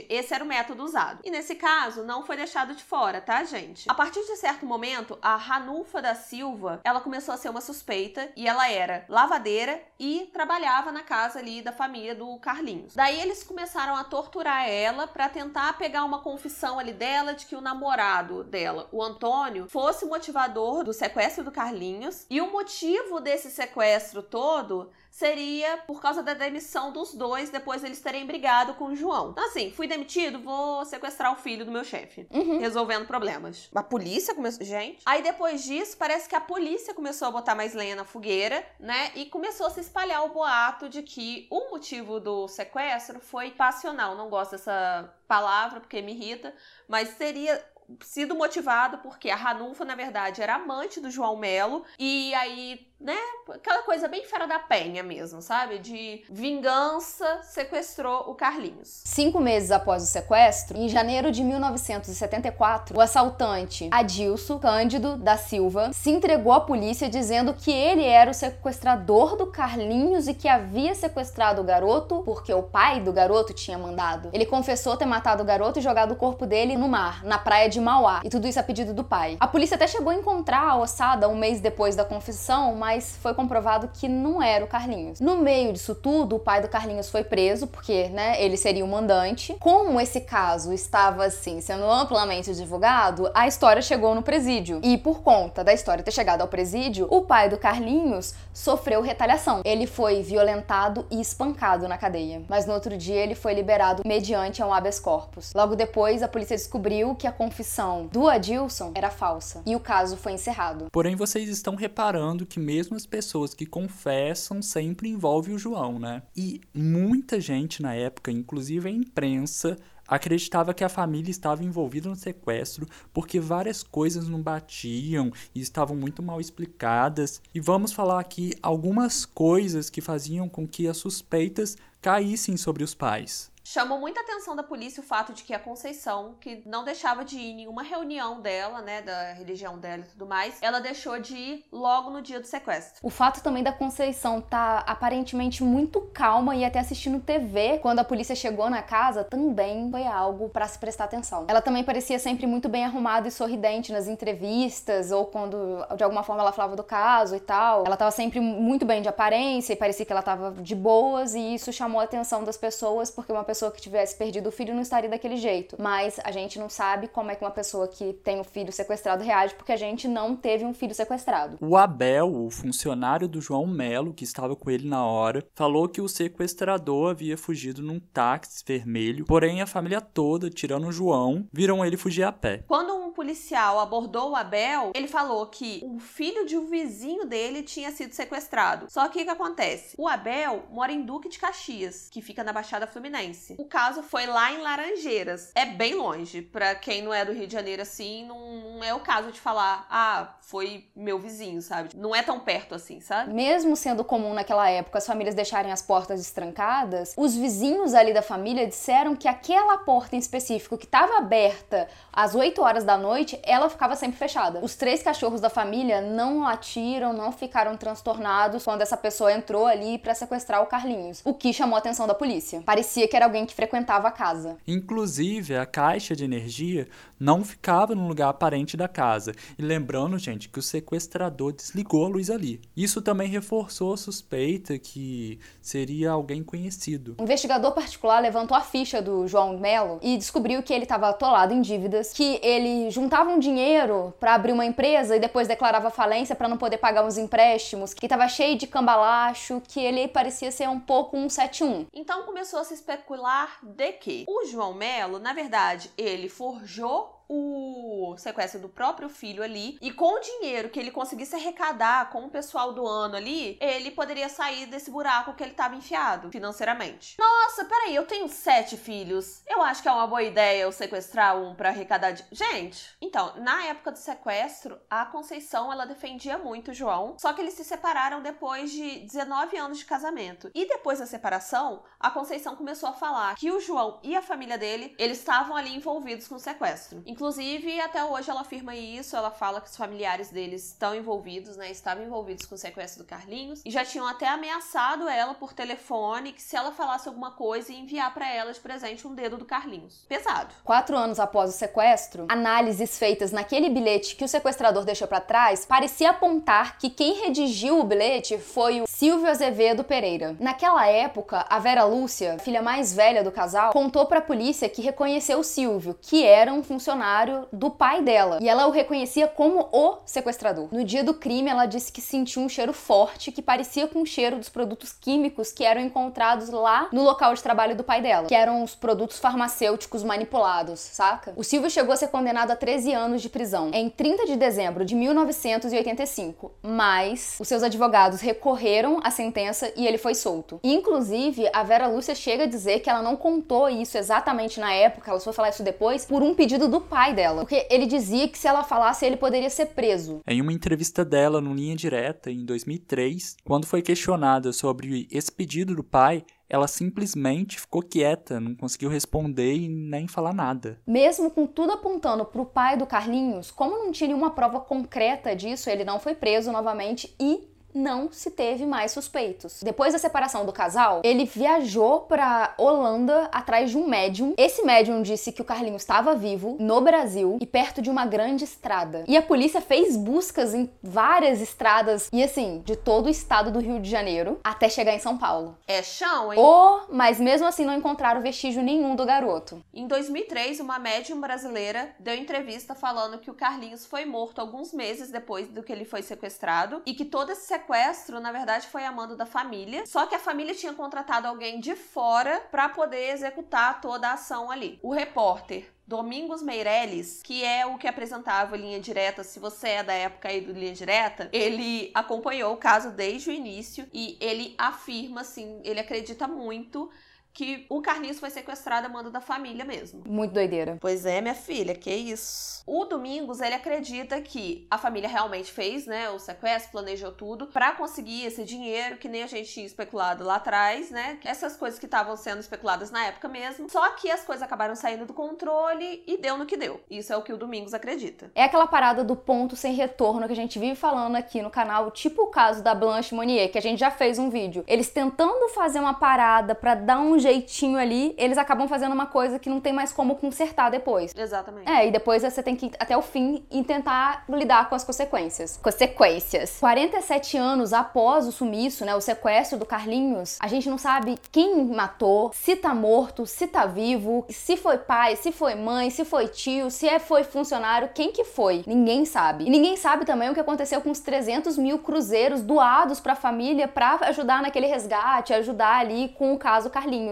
esse 0.09 0.35
era 0.35 0.45
o 0.45 0.47
método 0.47 0.85
usado. 0.85 1.21
E 1.25 1.31
nesse 1.31 1.55
caso, 1.55 2.03
não 2.05 2.25
foi 2.25 2.37
deixado 2.37 2.75
de 2.75 2.83
fora, 2.83 3.21
tá, 3.21 3.45
gente? 3.45 3.89
A 3.91 3.95
partir 3.95 4.21
de 4.25 4.37
certo 4.37 4.65
momento, 4.65 5.19
a 5.21 5.37
Ranulfa 5.37 6.01
da 6.01 6.15
Silva, 6.15 6.81
ela 6.85 7.01
começou 7.01 7.35
a 7.35 7.37
ser 7.37 7.49
uma 7.49 7.61
suspeita 7.61 8.31
e 8.37 8.49
ela 8.49 8.71
era 8.71 9.05
lavadeira 9.09 9.83
e 9.99 10.29
trabalhava 10.33 10.93
na 10.93 11.03
casa 11.03 11.39
ali 11.39 11.63
da 11.63 11.73
família 11.73 12.15
do 12.15 12.39
Carlinhos. 12.39 12.95
Daí 12.95 13.21
eles 13.21 13.43
começaram 13.43 13.97
a 13.97 14.05
torturar 14.05 14.69
ela 14.69 15.07
para 15.07 15.29
tentar 15.29 15.77
pegar 15.79 16.05
uma 16.05 16.21
confissão 16.21 16.79
ali 16.79 16.93
dela 16.93 17.35
de 17.35 17.47
que 17.47 17.57
o 17.57 17.61
namorado 17.61 18.45
dela, 18.45 18.89
o 18.93 19.03
Antônio, 19.03 19.69
fosse 19.69 20.05
o 20.05 20.09
motivador 20.09 20.85
do 20.85 20.93
sequestro 20.93 21.45
do 21.45 21.53
Carlinhos 21.53 22.27
e 22.31 22.41
o 22.41 22.51
motivo 22.51 23.21
desse 23.21 23.51
sequestro 23.51 24.23
todo 24.23 24.91
seria 25.19 25.79
por 25.79 26.01
causa 26.01 26.23
da 26.23 26.33
demissão 26.33 26.93
dos 26.93 27.13
dois 27.13 27.51
depois 27.51 27.83
eles 27.83 28.01
terem 28.01 28.25
brigado 28.25 28.75
com 28.75 28.85
o 28.85 28.95
João. 28.95 29.33
Então, 29.33 29.45
assim, 29.47 29.73
fui 29.73 29.89
demitido, 29.89 30.39
vou 30.39 30.85
sequestrar 30.85 31.33
o 31.33 31.37
filho 31.37 31.65
do 31.65 31.73
meu 31.73 31.83
chefe. 31.83 32.29
Uhum. 32.31 32.61
Resolvendo 32.61 33.05
problemas. 33.05 33.69
A 33.75 33.83
polícia 33.83 34.33
começou. 34.33 34.65
Gente. 34.65 35.03
Aí 35.05 35.21
depois 35.21 35.65
disso, 35.65 35.97
parece 35.97 36.29
que 36.29 36.37
a 36.37 36.41
polícia 36.41 36.95
começou 36.95 37.27
a 37.27 37.31
botar 37.33 37.57
mais 37.57 37.75
lenha 37.75 37.97
na 37.97 38.05
fogueira, 38.05 38.65
né? 38.79 39.11
E 39.17 39.27
começou 39.27 39.67
a 39.67 39.71
se 39.71 39.81
espalhar 39.81 40.25
o 40.25 40.29
boato 40.29 40.89
de 40.89 41.03
que 41.03 41.49
o 41.51 41.71
motivo 41.71 42.21
do 42.21 42.47
sequestro 42.47 43.19
foi 43.19 43.51
passional. 43.51 44.15
Não 44.15 44.31
gosto 44.31 44.53
dessa 44.53 45.13
palavra 45.27 45.81
porque 45.81 46.01
me 46.01 46.13
irrita, 46.13 46.55
mas 46.87 47.09
seria 47.11 47.61
sido 48.01 48.35
motivado 48.35 48.99
porque 48.99 49.31
a 49.31 49.37
Ranulfa, 49.37 49.85
na 49.85 49.95
verdade, 49.95 50.43
era 50.43 50.55
amante 50.55 51.01
do 51.01 51.11
João 51.11 51.37
Melo 51.37 51.85
e 51.99 52.35
aí 52.35 52.89
né? 53.01 53.17
Aquela 53.49 53.83
coisa 53.83 54.09
bem 54.09 54.25
fera 54.25 54.47
da 54.47 54.59
penha 54.59 55.03
mesmo, 55.03 55.41
sabe? 55.41 55.79
De 55.79 56.25
vingança 56.29 57.41
sequestrou 57.43 58.29
o 58.29 58.35
Carlinhos. 58.35 59.03
Cinco 59.05 59.41
meses 59.41 59.71
após 59.71 60.03
o 60.03 60.07
sequestro, 60.07 60.77
em 60.77 60.89
janeiro 60.89 61.31
de 61.31 61.45
1974, 61.45 62.97
o 62.97 63.01
assaltante 63.01 63.89
Adilson 63.93 64.59
Cândido 64.59 65.17
da 65.17 65.37
Silva 65.37 65.93
se 65.93 66.11
entregou 66.11 66.53
à 66.53 66.61
polícia 66.61 67.09
dizendo 67.09 67.55
que 67.55 67.71
ele 67.71 68.05
era 68.05 68.31
o 68.31 68.35
sequestrador 68.35 69.37
do 69.37 69.47
Carlinhos 69.47 70.27
e 70.27 70.35
que 70.35 70.49
havia 70.49 70.95
sequestrado 70.95 71.63
o 71.63 71.65
garoto 71.65 72.23
porque 72.25 72.53
o 72.53 72.63
pai 72.63 73.01
do 73.01 73.13
garoto 73.13 73.55
tinha 73.55 73.79
mandado. 73.79 74.31
Ele 74.33 74.45
confessou 74.45 74.97
ter 74.97 75.07
matado 75.07 75.43
o 75.43 75.47
garoto 75.47 75.79
e 75.79 75.83
jogado 75.83 76.13
o 76.13 76.17
corpo 76.17 76.47
dele 76.47 76.77
no 76.77 76.89
mar, 76.89 77.25
na 77.25 77.39
praia 77.39 77.69
de 77.69 77.78
Mauá, 77.81 78.21
e 78.25 78.29
tudo 78.29 78.47
isso 78.47 78.59
a 78.59 78.63
pedido 78.63 78.93
do 78.93 79.05
pai. 79.05 79.37
A 79.41 79.47
polícia 79.47 79.75
até 79.75 79.87
chegou 79.87 80.11
a 80.11 80.15
encontrar 80.15 80.69
a 80.69 80.77
ossada 80.77 81.29
um 81.29 81.37
mês 81.37 81.61
depois 81.61 81.97
da 81.97 82.05
confissão, 82.05 82.75
mas 82.75 83.17
foi 83.23 83.35
comprovado 83.35 83.89
que 83.93 84.09
não 84.09 84.43
era 84.43 84.65
o 84.65 84.69
Carlinhos. 84.69 85.21
No 85.21 85.37
meio 85.37 85.73
disso 85.73 85.95
tudo, 85.95 86.37
o 86.37 86.39
pai 86.39 86.61
do 86.61 86.69
Carlinhos 86.69 87.09
foi 87.09 87.25
preso, 87.25 87.67
porque, 87.67 88.09
né, 88.09 88.43
ele 88.43 88.57
seria 88.57 88.85
o 88.85 88.89
mandante. 88.89 89.57
Como 89.61 90.01
esse 90.01 90.21
caso 90.21 90.73
estava, 90.73 91.25
assim, 91.25 91.61
sendo 91.61 91.85
amplamente 91.85 92.55
divulgado, 92.55 93.31
a 93.35 93.47
história 93.47 93.83
chegou 93.83 94.15
no 94.15 94.23
presídio. 94.23 94.81
E 94.83 94.97
por 94.99 95.21
conta 95.23 95.63
da 95.63 95.73
história 95.73 96.03
ter 96.03 96.13
chegado 96.13 96.43
ao 96.43 96.49
presídio, 96.49 97.07
o 97.11 97.23
pai 97.23 97.49
do 97.49 97.59
Carlinhos 97.59 98.35
sofreu 98.53 99.01
retaliação. 99.01 99.63
Ele 99.65 99.87
foi 99.87 100.23
violentado 100.23 101.07
e 101.11 101.21
espancado 101.21 101.87
na 101.87 101.97
cadeia. 101.99 102.43
Mas 102.49 102.67
no 102.67 102.75
outro 102.75 102.97
dia 102.97 103.21
ele 103.21 103.35
foi 103.35 103.55
liberado 103.55 104.03
mediante 104.05 104.63
um 104.63 104.73
habeas 104.73 104.99
corpus. 104.99 105.53
Logo 105.55 105.77
depois, 105.77 106.23
a 106.23 106.29
polícia 106.29 106.57
descobriu 106.57 107.15
que 107.15 107.27
a 107.27 107.33
confissão 107.33 107.68
do 108.11 108.29
Adilson 108.29 108.93
era 108.95 109.11
falsa 109.11 109.63
e 109.67 109.77
o 109.77 109.81
caso 109.81 110.17
foi 110.17 110.33
encerrado. 110.33 110.87
Porém, 110.91 111.15
vocês 111.15 111.49
estão 111.49 111.75
reparando 111.75 112.47
que 112.47 112.59
mesmo 112.59 112.97
as 112.97 113.05
pessoas 113.05 113.53
que 113.53 113.67
confessam 113.67 114.63
sempre 114.63 115.09
envolve 115.09 115.53
o 115.53 115.59
João, 115.59 115.99
né? 115.99 116.23
E 116.35 116.61
muita 116.75 117.41
gente 117.41 117.83
na 117.83 117.95
época, 117.95 118.31
inclusive 118.31 118.89
a 118.89 118.93
imprensa, 118.93 119.77
acreditava 120.09 120.73
que 120.73 120.83
a 120.83 120.89
família 120.89 121.31
estava 121.31 121.63
envolvida 121.63 122.09
no 122.09 122.17
sequestro 122.17 122.87
porque 123.13 123.39
várias 123.39 123.83
coisas 123.83 124.27
não 124.27 124.41
batiam 124.41 125.31
e 125.55 125.61
estavam 125.61 125.95
muito 125.95 126.23
mal 126.23 126.41
explicadas. 126.41 127.43
E 127.55 127.61
vamos 127.61 127.93
falar 127.93 128.19
aqui 128.19 128.55
algumas 128.63 129.27
coisas 129.27 129.91
que 129.91 130.01
faziam 130.01 130.49
com 130.49 130.67
que 130.67 130.89
as 130.89 130.97
suspeitas 130.97 131.77
caíssem 132.01 132.57
sobre 132.57 132.83
os 132.83 132.95
pais. 132.95 133.51
Chamou 133.71 133.99
muita 134.01 134.23
atenção 134.23 134.57
da 134.57 134.63
polícia 134.63 135.03
o 135.03 135.05
fato 135.05 135.35
de 135.35 135.45
que 135.45 135.53
a 135.53 135.59
Conceição, 135.59 136.37
que 136.41 136.63
não 136.65 136.85
deixava 136.85 137.23
de 137.23 137.37
ir 137.37 137.51
em 137.51 137.55
nenhuma 137.55 137.83
reunião 137.83 138.41
dela, 138.41 138.81
né, 138.81 139.03
da 139.03 139.35
religião 139.35 139.77
dela 139.77 140.05
e 140.07 140.09
tudo 140.09 140.25
mais, 140.25 140.57
ela 140.63 140.81
deixou 140.81 141.21
de 141.21 141.37
ir 141.37 141.67
logo 141.71 142.09
no 142.09 142.23
dia 142.23 142.41
do 142.41 142.47
sequestro. 142.47 142.99
O 143.03 143.11
fato 143.11 143.43
também 143.43 143.63
da 143.63 143.71
Conceição 143.71 144.41
tá 144.41 144.79
aparentemente 144.87 145.63
muito 145.63 146.01
calma 146.01 146.57
e 146.57 146.65
até 146.65 146.79
assistindo 146.79 147.21
TV 147.21 147.79
quando 147.83 147.99
a 147.99 148.05
polícia 148.05 148.35
chegou 148.35 148.71
na 148.71 148.81
casa 148.81 149.23
também 149.23 149.91
foi 149.91 150.07
algo 150.07 150.49
para 150.49 150.67
se 150.67 150.79
prestar 150.79 151.05
atenção. 151.05 151.45
Ela 151.47 151.61
também 151.61 151.85
parecia 151.85 152.19
sempre 152.19 152.47
muito 152.47 152.71
bem 152.71 152.87
arrumada 152.87 153.29
e 153.29 153.31
sorridente 153.31 153.93
nas 153.93 154.09
entrevistas 154.09 155.11
ou 155.11 155.27
quando 155.27 155.87
de 155.95 156.03
alguma 156.03 156.23
forma 156.23 156.41
ela 156.41 156.53
falava 156.53 156.75
do 156.75 156.85
caso 156.85 157.37
e 157.37 157.41
tal. 157.41 157.85
Ela 157.85 157.99
tava 157.99 158.13
sempre 158.13 158.41
muito 158.41 158.87
bem 158.87 159.03
de 159.03 159.11
aparência 159.11 159.75
e 159.75 159.77
parecia 159.77 160.07
que 160.07 160.13
ela 160.13 160.23
tava 160.23 160.53
de 160.53 160.75
boas 160.75 161.35
e 161.35 161.53
isso 161.53 161.71
chamou 161.71 162.01
a 162.01 162.05
atenção 162.05 162.45
das 162.45 162.57
pessoas 162.57 163.11
porque 163.11 163.31
uma 163.31 163.45
pessoa 163.45 163.58
pessoa 163.59 163.73
que 163.73 163.81
tivesse 163.81 164.17
perdido 164.17 164.51
o 164.51 164.53
filho 164.53 164.73
não 164.73 164.83
estaria 164.83 165.11
daquele 165.11 165.37
jeito. 165.37 165.75
Mas 165.81 166.21
a 166.23 166.31
gente 166.31 166.61
não 166.61 166.69
sabe 166.69 167.09
como 167.09 167.33
é 167.33 167.35
que 167.35 167.45
uma 167.45 167.51
pessoa 167.51 167.89
que 167.89 168.13
tem 168.13 168.37
o 168.37 168.43
um 168.43 168.45
filho 168.45 168.73
sequestrado 168.73 169.25
reage, 169.25 169.57
porque 169.57 169.73
a 169.73 169.77
gente 169.77 170.07
não 170.07 170.37
teve 170.37 170.65
um 170.65 170.73
filho 170.73 170.95
sequestrado. 170.95 171.59
O 171.61 171.77
Abel, 171.77 172.33
o 172.33 172.51
funcionário 172.51 173.27
do 173.27 173.41
João 173.41 173.67
Melo, 173.67 174.15
que 174.15 174.23
estava 174.23 174.55
com 174.55 174.71
ele 174.71 174.89
na 174.89 175.05
hora, 175.05 175.45
falou 175.57 175.89
que 175.89 176.01
o 176.01 176.09
sequestrador 176.09 177.11
havia 177.11 177.37
fugido 177.37 177.83
num 177.83 177.99
táxi 177.99 178.63
vermelho, 178.65 179.25
porém 179.25 179.61
a 179.61 179.67
família 179.67 180.01
toda, 180.01 180.49
tirando 180.49 180.87
o 180.87 180.93
João, 180.93 181.49
viram 181.53 181.85
ele 181.85 181.97
fugir 181.97 182.23
a 182.23 182.31
pé. 182.31 182.63
Quando 182.69 182.95
um 182.95 183.11
policial 183.11 183.81
abordou 183.81 184.31
o 184.31 184.37
Abel, 184.37 184.93
ele 184.95 185.09
falou 185.09 185.45
que 185.47 185.81
o 185.85 185.99
filho 185.99 186.47
de 186.47 186.57
um 186.57 186.67
vizinho 186.67 187.25
dele 187.25 187.65
tinha 187.65 187.91
sido 187.91 188.13
sequestrado. 188.13 188.87
Só 188.89 189.09
que 189.09 189.21
o 189.21 189.25
que 189.25 189.31
acontece? 189.31 189.97
O 189.99 190.07
Abel 190.07 190.67
mora 190.71 190.93
em 190.93 191.03
Duque 191.03 191.29
de 191.29 191.41
Caxias, 191.41 192.09
que 192.09 192.23
fica 192.23 192.45
na 192.45 192.53
Baixada 192.53 192.87
Fluminense. 192.87 193.48
O 193.59 193.65
caso 193.65 194.03
foi 194.03 194.27
lá 194.27 194.53
em 194.53 194.59
Laranjeiras. 194.59 195.53
É 195.55 195.65
bem 195.65 195.95
longe. 195.95 196.43
Pra 196.43 196.75
quem 196.75 197.03
não 197.03 197.15
é 197.15 197.25
do 197.25 197.33
Rio 197.33 197.47
de 197.47 197.53
Janeiro 197.53 197.83
assim, 197.83 198.27
não, 198.27 198.39
não 198.75 198.85
é 198.85 198.93
o 198.95 199.01
caso 199.01 199.31
de 199.33 199.41
falar, 199.41 199.87
ah, 199.91 200.35
foi 200.41 200.87
meu 200.97 201.19
vizinho, 201.19 201.61
sabe? 201.61 201.91
Não 201.95 202.15
é 202.15 202.23
tão 202.23 202.41
perto 202.41 202.75
assim, 202.75 203.01
sabe? 203.01 203.33
Mesmo 203.35 203.77
sendo 203.77 204.03
comum 204.03 204.33
naquela 204.33 204.69
época 204.71 204.99
as 204.99 205.07
famílias 205.07 205.35
deixarem 205.35 205.71
as 205.71 205.83
portas 205.83 206.21
estrancadas, 206.21 207.15
os 207.17 207.37
vizinhos 207.37 207.95
ali 207.95 208.15
da 208.15 208.23
família 208.23 208.67
disseram 208.67 209.15
que 209.15 209.29
aquela 209.29 209.79
porta 209.79 210.17
em 210.17 210.19
específico 210.19 210.79
que 210.79 210.87
estava 210.87 211.19
aberta 211.19 211.87
às 212.13 212.35
8 212.35 212.63
horas 212.63 212.85
da 212.85 212.97
noite, 212.97 213.39
ela 213.43 213.69
ficava 213.69 213.95
sempre 213.95 214.17
fechada. 214.17 214.61
Os 214.63 214.75
três 214.75 215.03
cachorros 215.03 215.41
da 215.41 215.51
família 215.51 216.01
não 216.01 216.41
latiram, 216.41 217.13
não 217.13 217.31
ficaram 217.31 217.77
transtornados 217.77 218.65
quando 218.65 218.83
essa 218.83 218.97
pessoa 218.97 219.33
entrou 219.33 219.67
ali 219.67 219.99
para 219.99 220.15
sequestrar 220.15 220.63
o 220.63 220.67
Carlinhos, 220.67 221.21
o 221.25 221.35
que 221.35 221.53
chamou 221.53 221.77
a 221.77 221.79
atenção 221.79 222.07
da 222.07 222.15
polícia. 222.15 222.63
Parecia 222.65 223.07
que 223.07 223.15
era 223.15 223.27
alguém 223.27 223.38
alguém 223.39 223.47
que 223.47 223.55
frequentava 223.55 224.09
a 224.09 224.11
casa. 224.11 224.59
Inclusive, 224.67 225.57
a 225.57 225.65
caixa 225.65 226.17
de 226.17 226.25
energia 226.25 226.89
não 227.19 227.45
ficava 227.45 227.95
no 227.95 228.07
lugar 228.07 228.29
aparente 228.29 228.77
da 228.77 228.89
casa. 228.89 229.33
E 229.59 229.63
lembrando, 229.63 230.19
gente, 230.19 230.49
que 230.49 230.59
o 230.59 230.63
sequestrador 230.63 231.53
desligou 231.53 232.05
a 232.05 232.09
luz 232.09 232.31
ali. 232.31 232.61
Isso 232.77 233.01
também 233.01 233.29
reforçou 233.29 233.93
a 233.93 233.97
suspeita 233.97 234.79
que 234.79 235.39
seria 235.61 236.11
alguém 236.11 236.43
conhecido. 236.43 237.17
Um 237.19 237.25
investigador 237.25 237.73
particular 237.73 238.21
levantou 238.21 238.57
a 238.57 238.61
ficha 238.61 239.01
do 239.01 239.27
João 239.27 239.59
Melo 239.59 239.99
e 240.03 240.17
descobriu 240.17 240.63
que 240.63 240.73
ele 240.73 240.85
estava 240.85 241.09
atolado 241.09 241.53
em 241.53 241.61
dívidas, 241.61 242.13
que 242.13 242.41
ele 242.43 242.91
juntava 242.91 243.31
um 243.31 243.39
dinheiro 243.39 244.15
para 244.19 244.35
abrir 244.35 244.53
uma 244.53 244.65
empresa 244.65 245.17
e 245.17 245.21
depois 245.21 245.49
declarava 245.49 245.91
falência 245.91 246.35
para 246.35 246.49
não 246.49 246.57
poder 246.57 246.79
pagar 246.79 247.07
os 247.07 247.19
empréstimos, 247.19 247.95
que 247.95 248.07
estava 248.07 248.29
cheio 248.29 248.57
de 248.57 248.67
cambalacho, 248.67 249.63
que 249.67 249.81
ele 249.81 250.09
parecia 250.09 250.51
ser 250.51 250.69
um 250.69 250.81
pouco 250.81 251.17
um 251.17 251.29
71. 251.29 251.87
Então 251.93 252.23
começou 252.23 252.61
a 252.61 252.65
se 252.65 252.75
especular 252.75 253.28
falar 253.29 253.59
de 253.63 253.93
que 253.93 254.25
o 254.27 254.47
João 254.47 254.73
Melo, 254.73 255.19
na 255.19 255.35
verdade, 255.35 255.91
ele 255.99 256.31
forjou 256.31 257.18
o 257.29 258.17
sequestro 258.17 258.61
do 258.61 258.69
próprio 258.69 259.09
filho 259.09 259.43
ali 259.43 259.79
e 259.81 259.93
com 259.93 260.15
o 260.15 260.21
dinheiro 260.21 260.71
que 260.71 260.81
ele 260.81 260.91
conseguisse 260.91 261.35
arrecadar 261.35 262.11
com 262.11 262.25
o 262.25 262.31
pessoal 262.31 262.73
do 262.73 262.87
ano 262.87 263.17
ali, 263.17 263.59
ele 263.61 263.91
poderia 263.91 264.29
sair 264.29 264.67
desse 264.67 264.91
buraco 264.91 265.35
que 265.35 265.43
ele 265.43 265.53
estava 265.53 265.77
enfiado 265.77 266.31
financeiramente. 266.31 267.17
Nossa, 267.19 267.65
peraí, 267.65 267.95
eu 267.95 268.07
tenho 268.07 268.29
sete 268.29 268.77
filhos. 268.77 269.43
Eu 269.47 269.63
acho 269.63 269.83
que 269.83 269.89
é 269.89 269.93
uma 269.93 270.07
boa 270.07 270.23
ideia 270.23 270.63
eu 270.63 270.73
sequestrar 270.73 271.37
um 271.37 271.55
para 271.55 271.69
arrecadar. 271.69 272.13
De... 272.13 272.25
Gente, 272.33 272.97
então, 273.01 273.35
na 273.37 273.65
época 273.67 273.93
do 273.93 273.99
sequestro, 273.99 274.79
a 274.89 275.05
Conceição 275.07 275.73
ela 275.73 275.87
defendia 275.87 276.39
muito 276.39 276.71
o 276.71 276.75
João, 276.75 277.17
só 277.19 277.33
que 277.33 277.41
eles 277.41 277.55
se 277.55 277.65
separaram 277.65 278.23
depois 278.23 278.71
de 278.71 279.01
19 279.01 279.57
anos 279.57 279.79
de 279.79 279.85
casamento. 279.85 280.51
E 280.55 280.67
depois 280.67 280.99
da 280.99 281.07
separação, 281.07 281.83
a 282.01 282.11
Conceição 282.11 282.57
começou 282.57 282.89
a 282.89 282.93
falar 282.93 283.35
que 283.37 283.51
o 283.51 283.61
João 283.61 284.01
e 284.03 284.17
a 284.17 284.23
família 284.23 284.57
dele, 284.57 284.95
eles 284.99 285.19
estavam 285.19 285.57
ali 285.57 285.75
envolvidos 285.75 286.29
com 286.29 286.37
o 286.37 286.41
sequestro. 286.41 287.03
Inclusive, 287.19 287.81
até 287.81 288.05
hoje 288.05 288.31
ela 288.31 288.43
afirma 288.43 288.77
isso, 288.77 289.17
ela 289.17 289.33
fala 289.33 289.61
que 289.61 289.69
os 289.69 289.77
familiares 289.77 290.31
deles 290.31 290.69
estão 290.69 290.95
envolvidos, 290.95 291.57
né? 291.57 291.69
Estavam 291.69 292.05
envolvidos 292.05 292.47
com 292.47 292.55
o 292.55 292.59
sequestro 292.59 293.03
do 293.03 293.09
Carlinhos 293.09 293.61
e 293.67 293.73
já 293.73 293.85
tinham 293.85 294.07
até 294.07 294.29
ameaçado 294.29 295.09
ela 295.09 295.35
por 295.35 295.53
telefone 295.53 296.33
que 296.33 296.41
se 296.41 296.55
ela 296.55 296.71
falasse 296.71 297.09
alguma 297.09 297.33
coisa 297.33 297.73
ia 297.73 297.81
enviar 297.81 298.15
para 298.15 298.33
ela 298.33 298.53
de 298.53 298.61
presente 298.61 299.05
um 299.05 299.17
dedo 299.17 299.37
do 299.37 299.45
Carlinhos. 299.45 300.05
Pesado. 300.09 300.55
Quatro 300.63 300.97
anos 300.97 301.19
após 301.19 301.51
o 301.51 301.53
sequestro, 301.53 302.25
análises 302.29 302.97
feitas 302.97 303.33
naquele 303.33 303.69
bilhete 303.69 304.15
que 304.15 304.25
o 304.25 304.29
sequestrador 304.29 304.85
deixou 304.85 305.09
para 305.09 305.21
trás 305.21 305.67
parecia 305.67 306.11
apontar 306.11 306.79
que 306.79 306.89
quem 306.89 307.15
redigiu 307.15 307.81
o 307.81 307.85
bilhete 307.85 308.39
foi 308.39 308.81
o 308.81 308.87
Silvio 308.87 309.29
Azevedo 309.29 309.83
Pereira. 309.83 310.37
Naquela 310.39 310.87
época, 310.87 311.45
a 311.51 311.59
Vera 311.59 311.83
Lúcia, 311.83 312.39
filha 312.39 312.63
mais 312.63 312.95
velha 312.95 313.25
do 313.25 313.33
casal, 313.33 313.73
contou 313.73 314.07
para 314.07 314.21
a 314.21 314.23
polícia 314.23 314.69
que 314.69 314.83
reconheceu 314.83 315.41
o 315.41 315.45
Silvio, 315.45 315.99
que 316.01 316.25
era 316.25 316.53
um 316.53 316.63
funcionário 316.63 317.08
do 317.53 317.71
pai 317.71 318.03
dela, 318.03 318.39
e 318.41 318.49
ela 318.49 318.67
o 318.67 318.71
reconhecia 318.71 319.27
como 319.27 319.69
o 319.73 319.99
sequestrador. 320.05 320.69
No 320.71 320.85
dia 320.85 321.03
do 321.03 321.15
crime, 321.15 321.49
ela 321.49 321.67
disse 321.67 321.91
que 321.91 322.01
sentiu 322.01 322.43
um 322.43 322.49
cheiro 322.49 322.73
forte 322.73 323.33
que 323.33 323.41
parecia 323.41 323.87
com 323.87 324.03
o 324.03 324.07
cheiro 324.07 324.37
dos 324.37 324.49
produtos 324.49 324.93
químicos 324.93 325.51
que 325.53 325.65
eram 325.65 325.81
encontrados 325.81 326.51
lá 326.51 326.89
no 326.93 327.03
local 327.03 327.35
de 327.35 327.43
trabalho 327.43 327.75
do 327.75 327.83
pai 327.83 328.03
dela, 328.03 328.27
que 328.27 328.35
eram 328.35 328.63
os 328.63 328.75
produtos 328.75 329.19
farmacêuticos 329.19 330.03
manipulados, 330.03 330.81
saca? 330.81 331.33
O 331.37 331.45
Silvio 331.45 331.71
chegou 331.71 331.93
a 331.93 331.97
ser 331.97 332.09
condenado 332.09 332.51
a 332.51 332.57
13 332.57 332.93
anos 332.93 333.23
de 333.23 333.29
prisão 333.29 333.71
em 333.73 333.89
30 333.89 334.27
de 334.27 334.37
dezembro 334.37 334.85
de 334.85 334.95
1985, 334.95 336.53
mas 336.63 337.37
os 337.41 337.49
seus 337.49 337.63
advogados 337.63 338.21
recorreram 338.21 339.01
à 339.03 339.11
sentença 339.11 339.73
e 339.77 339.87
ele 339.87 339.99
foi 339.99 340.15
solto. 340.15 340.61
Inclusive, 340.63 341.49
a 341.53 341.63
Vera 341.63 341.87
Lúcia 341.87 342.15
chega 342.15 342.45
a 342.45 342.47
dizer 342.47 342.81
que 342.81 342.91
ela 342.91 343.03
não 343.03 343.17
contou 343.17 343.69
isso 343.69 343.97
exatamente 343.97 344.61
na 344.61 344.73
época, 344.73 345.11
ela 345.11 345.21
só 345.21 345.33
falar 345.33 345.51
isso 345.51 345.63
depois, 345.63 346.05
por 346.05 346.23
um 346.23 346.35
pedido 346.35 346.69
do 346.69 346.81
pai 346.81 346.98
dela. 347.15 347.43
Porque 347.43 347.67
ele 347.71 347.87
dizia 347.87 348.29
que 348.29 348.39
se 348.39 348.49
ela 348.49 348.65
falasse, 348.65 349.07
ele 349.07 349.17
poderia 349.17 349.51
ser 349.51 349.67
preso. 349.67 350.21
Em 350.27 350.41
uma 350.41 350.53
entrevista 350.53 351.05
dela 351.05 351.41
no 351.41 351.55
Linha 351.55 351.77
Direta, 351.77 352.31
em 352.31 352.45
2003, 352.45 353.37
quando 353.45 353.67
foi 353.67 353.81
questionada 353.83 354.53
sobre 354.53 355.07
esse 355.11 355.31
pedido 355.31 355.75
do 355.75 355.85
pai, 355.85 356.25
ela 356.49 356.67
simplesmente 356.67 357.61
ficou 357.61 357.83
quieta, 357.83 358.41
não 358.41 358.55
conseguiu 358.55 358.89
responder 358.89 359.55
e 359.55 359.69
nem 359.69 360.09
falar 360.09 360.33
nada. 360.33 360.81
Mesmo 360.87 361.31
com 361.31 361.47
tudo 361.47 361.73
apontando 361.73 362.25
para 362.25 362.41
o 362.41 362.47
pai 362.47 362.77
do 362.77 362.87
Carlinhos, 362.87 363.51
como 363.51 363.77
não 363.77 363.93
tinha 363.93 364.09
nenhuma 364.09 364.31
prova 364.31 364.61
concreta 364.61 365.37
disso, 365.37 365.69
ele 365.69 365.85
não 365.85 366.01
foi 366.01 366.15
preso 366.15 366.51
novamente 366.51 367.15
e 367.21 367.49
não 367.79 368.11
se 368.11 368.31
teve 368.31 368.67
mais 368.67 368.93
suspeitos. 368.93 369.63
Depois 369.63 369.93
da 369.93 369.99
separação 369.99 370.45
do 370.45 370.53
casal, 370.53 371.01
ele 371.05 371.25
viajou 371.25 372.01
para 372.01 372.55
Holanda 372.59 373.29
atrás 373.33 373.71
de 373.71 373.79
um 373.79 373.89
médium. 373.89 374.35
Esse 374.37 374.63
médium 374.63 375.01
disse 375.01 375.33
que 375.33 375.41
o 375.41 375.45
Carlinhos 375.45 375.83
estava 375.83 376.15
vivo 376.15 376.57
no 376.59 376.81
Brasil 376.81 377.39
e 377.41 377.47
perto 377.47 377.81
de 377.81 377.89
uma 377.89 378.05
grande 378.05 378.45
estrada. 378.45 379.05
E 379.07 379.17
a 379.17 379.23
polícia 379.23 379.61
fez 379.61 379.97
buscas 379.97 380.53
em 380.55 380.69
várias 380.83 381.41
estradas 381.41 382.09
e 382.13 382.23
assim, 382.23 382.63
de 382.65 382.77
todo 382.77 383.07
o 383.07 383.11
estado 383.11 383.51
do 383.51 383.61
Rio 383.61 383.81
de 383.81 383.89
Janeiro 383.89 384.41
até 384.43 384.69
chegar 384.69 384.95
em 384.95 384.99
São 384.99 385.17
Paulo. 385.17 385.57
É 385.67 385.83
chão, 385.83 386.33
hein? 386.33 386.39
Oh, 386.41 386.81
mas 386.91 387.21
mesmo 387.21 387.47
assim 387.47 387.65
não 387.65 387.75
encontraram 387.75 388.21
vestígio 388.21 388.63
nenhum 388.63 388.97
do 388.97 389.07
garoto. 389.07 389.63
Em 389.73 389.87
2003, 389.87 390.61
uma 390.61 390.79
médium 390.79 391.21
brasileira 391.21 391.95
deu 391.99 392.15
entrevista 392.15 392.75
falando 392.75 393.19
que 393.19 393.31
o 393.31 393.35
Carlinhos 393.35 393.87
foi 393.87 394.05
morto 394.05 394.41
alguns 394.41 394.73
meses 394.73 395.11
depois 395.11 395.49
do 395.49 395.63
que 395.63 395.73
ele 395.73 395.85
foi 395.85 396.03
sequestrado 396.03 396.83
e 396.85 396.95
que 396.95 397.05
todo 397.05 397.31
esse 397.31 397.47
sequestro, 397.69 398.19
na 398.19 398.33
verdade, 398.33 398.67
foi 398.67 398.85
a 398.85 398.91
mando 398.91 399.15
da 399.15 399.27
família. 399.27 399.87
Só 399.87 400.07
que 400.07 400.15
a 400.15 400.19
família 400.19 400.55
tinha 400.55 400.73
contratado 400.73 401.29
alguém 401.29 401.61
de 401.61 401.77
fora 401.77 402.41
para 402.51 402.69
poder 402.69 403.11
executar 403.11 403.81
toda 403.81 404.09
a 404.09 404.15
ação 404.15 404.51
ali. 404.51 404.79
O 404.83 404.93
repórter 404.93 405.71
Domingos 405.87 406.43
Meirelles, 406.43 407.23
que 407.23 407.45
é 407.45 407.65
o 407.65 407.79
que 407.79 407.89
apresentava 407.89 408.57
Linha 408.57 408.81
Direta, 408.81 409.25
se 409.25 409.39
você 409.39 409.69
é 409.69 409.83
da 409.83 409.93
época 409.93 410.29
aí 410.29 410.41
do 410.41 410.53
Linha 410.53 410.75
Direta, 410.75 411.29
ele 411.33 411.91
acompanhou 411.95 412.53
o 412.53 412.59
caso 412.59 412.91
desde 412.91 413.31
o 413.31 413.33
início 413.33 413.87
e 413.93 414.19
ele 414.21 414.55
afirma, 414.59 415.23
assim, 415.23 415.61
ele 415.65 415.81
acredita 415.81 416.29
muito 416.29 416.91
que 417.33 417.67
o 417.69 417.81
Carlinhos 417.81 418.19
foi 418.19 418.31
sequestrado 418.31 418.87
a 418.87 418.91
mando 418.91 419.11
da 419.11 419.21
família 419.21 419.65
mesmo. 419.65 420.03
Muito 420.07 420.33
doideira. 420.33 420.77
Pois 420.81 421.07
é, 421.07 421.21
minha 421.21 421.35
filha, 421.35 421.75
que 421.75 421.91
isso. 421.91 422.63
O 422.67 422.85
Domingos, 422.85 423.41
ele 423.41 423.55
acredita 423.55 424.21
que 424.21 424.67
a 424.71 424.77
família 424.77 425.09
realmente 425.09 425.51
fez, 425.51 425.87
né, 425.87 426.11
o 426.11 426.19
sequestro, 426.19 426.73
planejou 426.73 427.13
tudo 427.13 427.47
para 427.47 427.73
conseguir 427.73 428.25
esse 428.25 428.45
dinheiro 428.45 428.99
que 428.99 429.09
nem 429.09 429.23
a 429.23 429.27
gente 429.27 429.51
tinha 429.51 429.65
especulado 429.65 430.25
lá 430.25 430.37
atrás, 430.37 430.91
né? 430.91 431.19
Essas 431.25 431.57
coisas 431.57 431.79
que 431.79 431.87
estavam 431.87 432.17
sendo 432.17 432.41
especuladas 432.41 432.91
na 432.91 433.07
época 433.07 433.29
mesmo. 433.29 433.71
Só 433.71 433.89
que 433.93 434.11
as 434.11 434.23
coisas 434.23 434.43
acabaram 434.43 434.75
saindo 434.75 435.07
do 435.07 435.15
controle 435.15 436.03
e 436.07 436.17
deu 436.19 436.37
no 436.37 436.45
que 436.45 436.57
deu. 436.57 436.81
Isso 436.91 437.13
é 437.13 437.17
o 437.17 437.23
que 437.23 437.33
o 437.33 437.39
Domingos 437.39 437.73
acredita. 437.73 438.31
É 438.35 438.45
aquela 438.45 438.67
parada 438.67 439.03
do 439.03 439.17
ponto 439.17 439.57
sem 439.57 439.75
retorno 439.75 440.27
que 440.27 440.33
a 440.33 440.37
gente 440.37 440.59
vive 440.59 440.75
falando 440.75 441.17
aqui 441.17 441.41
no 441.41 441.51
canal, 441.51 441.91
tipo 441.91 442.23
o 442.23 442.27
caso 442.27 442.63
da 442.63 442.75
Blanche 442.75 443.15
Monnier, 443.15 443.51
que 443.51 443.59
a 443.59 443.63
gente 443.63 443.79
já 443.79 443.91
fez 443.91 444.19
um 444.19 444.29
vídeo. 444.29 444.65
Eles 444.67 444.91
tentando 444.91 445.49
fazer 445.51 445.81
uma 445.81 445.95
parada 445.95 446.55
para 446.55 446.75
dar 446.75 446.99
um 446.99 447.19
jeitinho 447.29 447.79
ali, 447.79 448.15
eles 448.17 448.39
acabam 448.39 448.67
fazendo 448.67 448.93
uma 448.93 449.07
coisa 449.07 449.39
que 449.39 449.51
não 449.51 449.61
tem 449.61 449.73
mais 449.73 449.93
como 449.93 450.17
consertar 450.17 450.71
depois. 450.71 451.15
Exatamente. 451.17 451.71
É, 451.71 451.87
e 451.87 451.91
depois 451.91 452.23
você 452.23 452.43
tem 452.43 452.57
que 452.57 452.67
ir 452.67 452.73
até 452.79 452.97
o 452.97 453.03
fim 453.03 453.45
e 453.51 453.63
tentar 453.63 454.25
lidar 454.29 454.69
com 454.69 454.75
as 454.75 454.85
consequências. 454.85 455.59
Consequências. 455.63 456.59
47 456.59 457.37
anos 457.37 457.73
após 457.73 458.27
o 458.27 458.33
sumiço, 458.33 458.85
né, 458.85 458.95
o 458.95 459.01
sequestro 459.01 459.59
do 459.59 459.67
Carlinhos, 459.67 460.39
a 460.41 460.49
gente 460.49 460.69
não 460.69 460.79
sabe 460.79 461.19
quem 461.31 461.65
matou, 461.67 462.31
se 462.33 462.57
tá 462.57 462.75
morto, 462.75 463.27
se 463.27 463.47
tá 463.47 463.67
vivo, 463.67 464.25
se 464.29 464.57
foi 464.57 464.79
pai, 464.79 465.17
se 465.17 465.31
foi 465.31 465.55
mãe, 465.55 465.91
se 465.91 466.05
foi 466.05 466.29
tio, 466.29 466.71
se 466.71 466.89
é, 466.89 466.99
foi 466.99 467.25
funcionário, 467.25 467.91
quem 467.95 468.11
que 468.11 468.25
foi? 468.25 468.65
Ninguém 468.67 469.05
sabe. 469.05 469.45
E 469.45 469.51
ninguém 469.51 469.77
sabe 469.77 470.05
também 470.05 470.31
o 470.31 470.35
que 470.35 470.41
aconteceu 470.41 470.81
com 470.81 470.91
os 470.91 471.01
300 471.01 471.59
mil 471.59 471.79
cruzeiros 471.79 472.43
doados 472.43 473.01
pra 473.01 473.15
família 473.15 473.69
pra 473.69 473.99
ajudar 474.03 474.41
naquele 474.43 474.67
resgate, 474.67 475.35
ajudar 475.35 475.81
ali 475.81 476.09
com 476.17 476.33
o 476.33 476.39
caso 476.39 476.71
Carlinhos. 476.71 477.08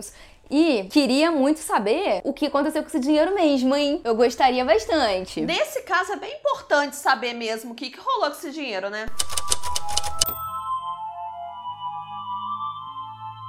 E 0.51 0.85
queria 0.93 1.33
muito 1.33 1.59
saber 1.59 2.21
o 2.25 2.33
que 2.33 2.47
aconteceu 2.47 2.83
com 2.83 2.89
esse 2.89 3.01
dinheiro 3.01 3.35
mesmo, 3.35 3.75
hein? 3.75 4.01
Eu 4.05 4.15
gostaria 4.15 4.65
bastante. 4.65 5.41
Nesse 5.41 5.83
caso 5.83 6.13
é 6.13 6.17
bem 6.17 6.33
importante 6.35 6.95
saber 6.95 7.33
mesmo 7.33 7.73
o 7.73 7.75
que, 7.75 7.91
que 7.91 7.99
rolou 7.99 8.31
com 8.31 8.37
esse 8.37 8.53
dinheiro, 8.53 8.89
né? 8.89 9.07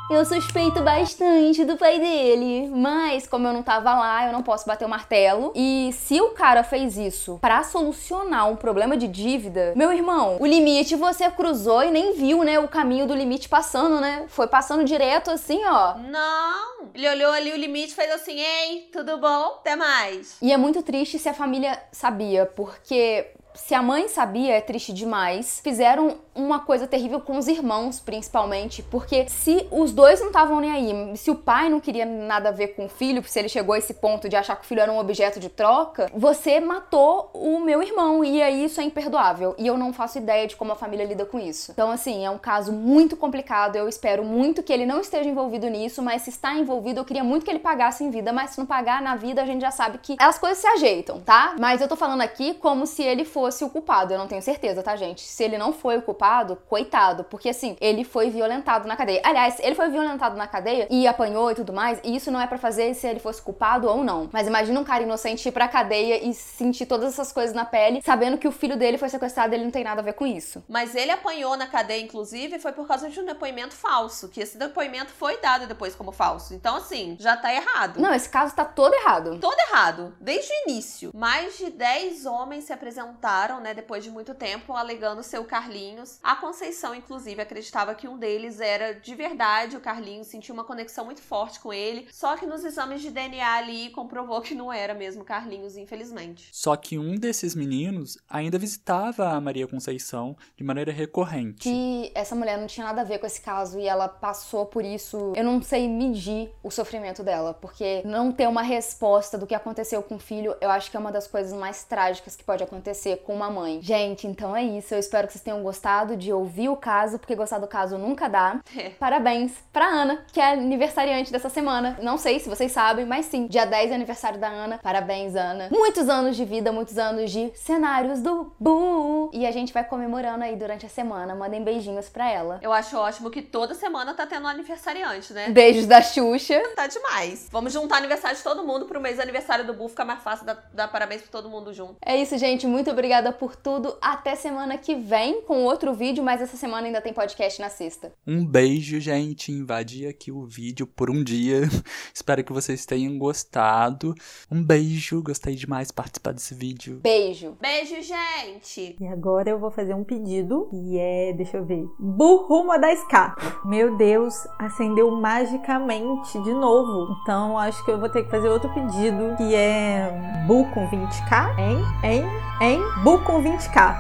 Eu 0.10 0.24
suspeito 0.24 0.82
bastante 0.82 1.66
do 1.66 1.76
pai 1.76 2.00
dele, 2.00 2.70
mas 2.70 3.28
como 3.28 3.46
eu 3.46 3.52
não 3.52 3.62
tava 3.62 3.94
lá, 3.94 4.26
eu 4.26 4.32
não 4.32 4.42
posso 4.42 4.66
bater 4.66 4.86
o 4.86 4.90
martelo. 4.90 5.52
E 5.54 5.90
se 5.92 6.22
o 6.22 6.30
cara 6.30 6.64
fez 6.64 6.98
isso 6.98 7.38
para 7.42 7.62
solucionar 7.64 8.50
um 8.50 8.56
problema 8.56 8.96
de 8.96 9.06
dívida, 9.06 9.74
meu 9.76 9.92
irmão, 9.92 10.38
o 10.40 10.46
limite 10.46 10.96
você 10.96 11.30
cruzou 11.30 11.84
e 11.84 11.92
nem 11.92 12.14
viu, 12.14 12.42
né, 12.46 12.58
o 12.58 12.70
caminho 12.70 13.06
do 13.06 13.14
limite 13.14 13.50
passando, 13.50 14.00
né? 14.00 14.24
Foi 14.30 14.48
passando 14.48 14.86
direto 14.86 15.30
assim, 15.30 15.60
ó. 15.66 15.98
Não! 15.98 16.88
Ele 16.96 17.10
olhou 17.10 17.32
ali 17.34 17.52
o 17.52 17.58
limite 17.58 17.92
e 17.92 17.96
fez 17.96 18.10
assim: 18.12 18.40
Ei, 18.40 18.90
tudo 18.94 19.18
bom? 19.18 19.58
Até 19.60 19.76
mais. 19.76 20.38
E 20.42 20.54
é 20.54 20.58
muito 20.58 20.82
triste 20.82 21.20
se 21.20 21.28
a 21.28 21.34
família 21.34 21.78
sabia, 21.92 22.46
porque 22.46 23.28
se 23.58 23.74
a 23.74 23.82
mãe 23.82 24.08
sabia, 24.08 24.54
é 24.54 24.62
triste 24.62 24.94
demais. 24.94 25.60
Fizeram 25.64 26.18
uma 26.34 26.60
coisa 26.60 26.88
terrível 26.88 27.20
com 27.20 27.38
os 27.38 27.48
irmãos, 27.48 28.00
principalmente, 28.00 28.84
porque 28.84 29.28
se 29.28 29.68
os 29.72 29.92
dois 29.92 30.20
não 30.20 30.28
estavam 30.28 30.60
nem 30.60 30.72
aí, 30.72 31.18
se 31.18 31.32
o 31.32 31.36
pai 31.36 31.68
não 31.68 31.80
queria 31.80 32.06
nada 32.06 32.50
a 32.50 32.52
ver 32.52 32.70
com 32.70 32.86
o 32.86 32.90
filho, 32.90 33.24
se 33.28 33.40
ele 33.40 33.50
chegou 33.50 33.74
a 33.74 33.78
esse 33.78 33.96
ponto 33.96 34.30
de 34.30 34.36
achar 34.36 34.56
que 34.56 34.64
o 34.64 34.68
filho 34.68 34.82
era 34.82 34.92
um 34.92 35.00
objeto 35.00 35.40
de 35.40 35.50
troca, 35.50 36.10
você 36.14 36.60
matou 36.60 37.32
o 37.34 37.60
meu 37.60 37.82
irmão 37.82 38.24
e 38.24 38.42
aí 38.42 38.66
isso 38.66 38.80
é 38.80 38.84
imperdoável. 38.84 39.56
E 39.58 39.66
eu 39.66 39.78
não 39.78 39.92
faço 39.92 40.20
ideia 40.20 40.48
de 40.48 40.56
como 40.56 40.72
a 40.72 40.76
família 40.76 41.06
lida 41.06 41.26
com 41.26 41.40
isso. 41.40 41.72
Então, 41.72 41.90
assim, 41.90 42.26
é 42.26 42.30
um 42.30 42.38
caso 42.38 42.72
muito 42.72 43.18
complicado. 43.18 43.76
Eu 43.76 43.90
espero 43.90 44.24
muito 44.24 44.62
que 44.62 44.72
ele 44.72 44.86
não 44.86 45.02
esteja 45.02 45.28
envolvido 45.28 45.68
nisso, 45.68 46.02
mas 46.02 46.22
se 46.22 46.30
está 46.30 46.54
envolvido, 46.54 47.00
eu 47.00 47.06
queria 47.06 47.24
muito 47.24 47.44
que 47.44 47.52
ele 47.52 47.60
pagasse 47.60 48.04
em 48.04 48.12
vida, 48.12 48.32
mas 48.32 48.52
se 48.52 48.60
não 48.60 48.66
pagar 48.66 49.02
na 49.02 49.16
vida, 49.16 49.42
a 49.42 49.46
gente 49.46 49.62
já 49.62 49.72
sabe 49.72 49.98
que 49.98 50.16
as 50.20 50.38
coisas 50.38 50.60
se 50.60 50.68
ajeitam, 50.68 51.20
tá? 51.20 51.56
Mas 51.60 51.82
eu 51.82 51.88
tô 51.88 51.96
falando 51.96 52.22
aqui 52.22 52.54
como 52.54 52.86
se 52.86 53.02
ele 53.02 53.26
fosse 53.26 53.47
o 53.64 53.70
culpado. 53.70 54.14
Eu 54.14 54.20
não 54.20 54.28
tenho 54.28 54.42
certeza, 54.42 54.84
tá, 54.84 54.96
gente? 54.96 55.22
Se 55.22 55.44
ele 55.44 55.58
não 55.58 55.74
foi 55.74 55.98
o 55.98 56.02
culpado, 56.02 56.58
coitado, 56.68 57.24
porque 57.24 57.50
assim, 57.50 57.78
ele 57.80 58.04
foi 58.04 58.30
violentado 58.30 58.88
na 58.88 58.96
cadeia. 58.96 59.22
Aliás, 59.24 59.60
ele 59.60 59.76
foi 59.76 59.90
violentado 59.90 60.36
na 60.36 60.48
cadeia 60.48 60.88
e 60.90 61.08
apanhou 61.08 61.52
e 61.52 61.56
tudo 61.56 61.74
mais, 61.74 62.00
e 62.04 62.16
isso 62.16 62.32
não 62.32 62.40
é 62.40 62.48
para 62.48 62.58
fazer 62.58 62.94
se 62.94 63.08
ele 63.08 63.20
fosse 63.20 63.42
culpado 63.42 63.88
ou 63.88 64.04
não. 64.04 64.30
Mas 64.32 64.48
imagina 64.48 64.80
um 64.80 64.84
cara 64.84 65.04
inocente 65.04 65.48
ir 65.48 65.52
pra 65.52 65.68
cadeia 65.68 66.24
e 66.24 66.34
sentir 66.34 66.86
todas 66.86 67.14
essas 67.14 67.32
coisas 67.32 67.56
na 67.56 67.66
pele, 67.66 68.02
sabendo 68.04 68.38
que 68.38 68.48
o 68.48 68.52
filho 68.52 68.78
dele 68.78 68.98
foi 68.98 69.10
sequestrado 69.10 69.54
e 69.54 69.56
ele 69.56 69.66
não 69.66 69.72
tem 69.72 69.84
nada 69.84 70.02
a 70.02 70.04
ver 70.04 70.14
com 70.14 70.26
isso. 70.26 70.64
Mas 70.68 70.96
ele 70.96 71.12
apanhou 71.12 71.56
na 71.58 71.68
cadeia, 71.68 72.02
inclusive, 72.02 72.60
foi 72.60 72.72
por 72.72 72.88
causa 72.88 73.10
de 73.10 73.20
um 73.20 73.26
depoimento 73.26 73.76
falso, 73.76 74.30
que 74.30 74.42
esse 74.42 74.58
depoimento 74.58 75.12
foi 75.12 75.38
dado 75.38 75.68
depois 75.68 75.96
como 75.96 76.12
falso. 76.12 76.54
Então, 76.54 76.76
assim, 76.76 77.18
já 77.20 77.36
tá 77.38 77.54
errado. 77.54 78.00
Não, 78.00 78.14
esse 78.14 78.30
caso 78.30 78.56
tá 78.56 78.66
todo 78.66 78.94
errado. 78.94 79.40
Todo 79.40 79.60
errado, 79.60 80.16
desde 80.20 80.52
o 80.52 80.70
início. 80.70 81.12
Mais 81.14 81.58
de 81.58 81.70
10 81.70 82.26
homens 82.26 82.66
se 82.66 82.74
apresentaram 82.74 83.18
voltaram, 83.38 83.60
né, 83.60 83.74
depois 83.74 84.04
de 84.04 84.10
muito 84.10 84.34
tempo, 84.34 84.74
alegando 84.74 85.22
ser 85.22 85.40
o 85.40 85.44
Carlinhos. 85.44 86.20
A 86.24 86.36
Conceição, 86.36 86.96
inclusive, 86.96 87.40
acreditava 87.40 87.94
que 87.94 88.08
um 88.08 88.18
deles 88.18 88.60
era 88.60 88.94
de 88.94 89.14
verdade 89.14 89.78
o 89.78 89.80
Carlinhos, 89.80 90.28
sentiu 90.28 90.56
uma 90.56 90.64
conexão 90.64 91.06
muito 91.06 91.22
forte 91.22 91.60
com 91.60 91.72
ele. 91.72 92.08
Só 92.12 92.36
que 92.36 92.48
nos 92.48 92.64
exames 92.64 93.02
de 93.02 93.12
DNA 93.12 93.54
ali 93.54 93.90
comprovou 93.92 94.42
que 94.42 94.56
não 94.56 94.74
era 94.74 94.94
mesmo 94.94 95.24
Carlinhos, 95.24 95.78
infelizmente. 95.78 96.50
Só 96.52 96.76
que 96.76 96.98
um 96.98 97.16
desses 97.16 97.54
meninos 97.54 98.18
ainda 98.28 98.58
visitava 98.58 99.30
a 99.30 99.42
Maria 99.42 99.68
Conceição 99.68 100.36
de 100.56 100.64
maneira 100.64 100.92
recorrente. 100.92 101.64
Que 101.64 102.12
essa 102.16 102.36
mulher 102.36 102.58
não 102.58 102.68
tinha 102.68 102.86
nada 102.88 103.02
a 103.02 103.06
ver 103.06 103.20
com 103.20 103.28
esse 103.28 103.42
caso 103.42 103.80
e 103.80 103.88
ela 103.88 104.08
passou 104.08 104.66
por 104.66 104.84
isso. 104.84 105.34
Eu 105.36 105.44
não 105.44 105.62
sei 105.62 105.88
medir 105.88 106.52
o 106.64 106.72
sofrimento 106.72 107.24
dela, 107.24 107.54
porque 107.54 108.02
não 108.04 108.32
ter 108.32 108.48
uma 108.48 108.64
resposta 108.64 109.38
do 109.38 109.46
que 109.46 109.54
aconteceu 109.54 110.02
com 110.02 110.16
o 110.16 110.20
filho, 110.20 110.56
eu 110.60 110.70
acho 110.70 110.90
que 110.90 110.98
é 110.98 111.00
uma 111.00 111.12
das 111.12 111.28
coisas 111.28 111.54
mais 111.54 111.84
trágicas 111.84 112.36
que 112.36 112.44
pode 112.44 112.64
acontecer 112.64 113.18
com 113.28 113.34
uma 113.34 113.50
mãe. 113.50 113.82
Gente, 113.82 114.26
então 114.26 114.56
é 114.56 114.64
isso. 114.64 114.96
Eu 114.96 115.00
espero 115.00 115.28
que 115.28 115.34
vocês 115.34 115.44
tenham 115.44 115.62
gostado 115.62 116.16
de 116.16 116.32
ouvir 116.32 116.70
o 116.70 116.78
caso, 116.78 117.20
porque 117.20 117.36
gostar 117.36 117.60
do 117.60 117.68
caso 117.68 117.98
nunca 117.98 118.30
dá. 118.30 118.62
É. 118.76 118.92
Parabéns 118.92 119.52
pra 119.74 119.86
Ana, 119.86 120.26
que 120.32 120.40
é 120.40 120.54
aniversariante 120.54 121.30
dessa 121.30 121.50
semana. 121.50 122.00
Não 122.02 122.18
sei 122.18 122.40
se 122.40 122.48
vocês 122.48 122.72
sabem, 122.72 123.06
mas 123.06 123.26
sim, 123.26 123.46
dia 123.46 123.66
10 123.66 123.92
é 123.92 123.96
aniversário 123.96 124.40
da 124.40 124.48
Ana. 124.48 124.80
Parabéns, 124.82 125.36
Ana. 125.36 125.68
Muitos 125.70 126.08
anos 126.08 126.38
de 126.38 126.46
vida, 126.46 126.72
muitos 126.72 126.98
anos 126.98 127.30
de 127.30 127.52
cenários 127.54 128.22
do 128.22 128.54
Bu. 128.58 129.30
E 129.34 129.46
a 129.46 129.52
gente 129.52 129.74
vai 129.74 129.84
comemorando 129.84 130.46
aí 130.46 130.56
durante 130.56 130.86
a 130.86 130.90
semana. 130.90 131.36
Mandem 131.36 131.62
beijinhos 131.62 132.08
pra 132.08 132.32
ela. 132.32 132.60
Eu 132.62 132.72
acho 132.72 132.96
ótimo 132.98 133.30
que 133.30 133.42
toda 133.42 133.74
semana 133.74 134.14
tá 134.14 134.26
tendo 134.26 134.46
um 134.46 134.48
aniversariante, 134.48 135.34
né? 135.34 135.50
Beijos 135.50 135.86
da 135.86 136.02
Xuxa. 136.02 136.64
Tá 136.78 136.86
demais. 136.86 137.48
Vamos 137.52 137.74
juntar 137.74 137.98
aniversário 137.98 138.38
de 138.38 138.44
todo 138.44 138.64
mundo 138.64 138.86
pro 138.86 139.02
mês 139.02 139.16
do 139.16 139.22
aniversário 139.22 139.66
do 139.66 139.74
Bu, 139.74 139.90
ficar 139.90 140.06
mais 140.06 140.22
fácil 140.22 140.46
dar, 140.46 140.70
dar 140.72 140.88
parabéns 140.88 141.24
pra 141.24 141.32
todo 141.32 141.50
mundo 141.50 141.74
junto. 141.74 141.96
É 142.06 142.16
isso, 142.16 142.38
gente. 142.38 142.68
Muito 142.68 142.92
obrigada 142.92 143.07
por 143.38 143.56
tudo. 143.56 143.98
Até 144.02 144.36
semana 144.36 144.78
que 144.78 144.96
vem 144.96 145.42
com 145.44 145.64
outro 145.64 145.94
vídeo, 145.94 146.24
mas 146.24 146.42
essa 146.42 146.58
semana 146.58 146.88
ainda 146.88 147.02
tem 147.02 147.14
podcast 147.14 147.62
na 147.62 147.70
sexta. 147.70 148.12
Um 148.26 148.46
beijo, 148.46 149.00
gente. 149.00 149.52
Invadi 149.52 150.06
aqui 150.06 150.32
o 150.32 150.46
vídeo 150.46 150.86
por 150.86 151.10
um 151.10 151.24
dia. 151.24 151.62
Espero 152.14 152.44
que 152.44 152.52
vocês 152.52 152.86
tenham 152.86 153.18
gostado. 153.18 154.14
Um 154.52 154.64
beijo. 154.64 155.24
Gostei 155.24 155.56
demais 155.56 155.88
de 155.88 155.94
participar 155.94 156.34
desse 156.34 156.54
vídeo. 156.54 157.00
Beijo. 157.02 157.58
Beijo, 157.62 157.96
gente! 158.02 158.96
E 159.00 159.08
agora 159.08 159.50
eu 159.50 159.60
vou 159.60 159.72
fazer 159.72 159.94
um 159.94 160.04
pedido 160.04 160.70
e 160.74 160.98
é, 160.98 161.34
deixa 161.34 161.58
eu 161.58 161.66
ver, 161.66 161.86
Bu 161.98 162.46
rumo 162.48 162.72
a 162.72 162.80
10k. 162.80 163.36
Meu 163.66 163.96
Deus, 163.98 164.34
acendeu 164.60 165.10
magicamente 165.12 166.42
de 166.44 166.54
novo. 166.54 167.16
Então 167.22 167.58
acho 167.58 167.84
que 167.86 167.92
eu 167.92 168.00
vou 168.00 168.10
ter 168.10 168.24
que 168.24 168.30
fazer 168.30 168.50
outro 168.50 168.74
pedido 168.74 169.36
que 169.38 169.56
é 169.56 170.46
Bu 170.48 170.66
com 170.74 170.88
20k, 170.90 171.60
hein? 171.60 171.78
Hein? 172.04 172.24
Hein? 172.60 172.97
Bu 173.06 173.22
com 173.26 173.44
20k. 173.44 173.96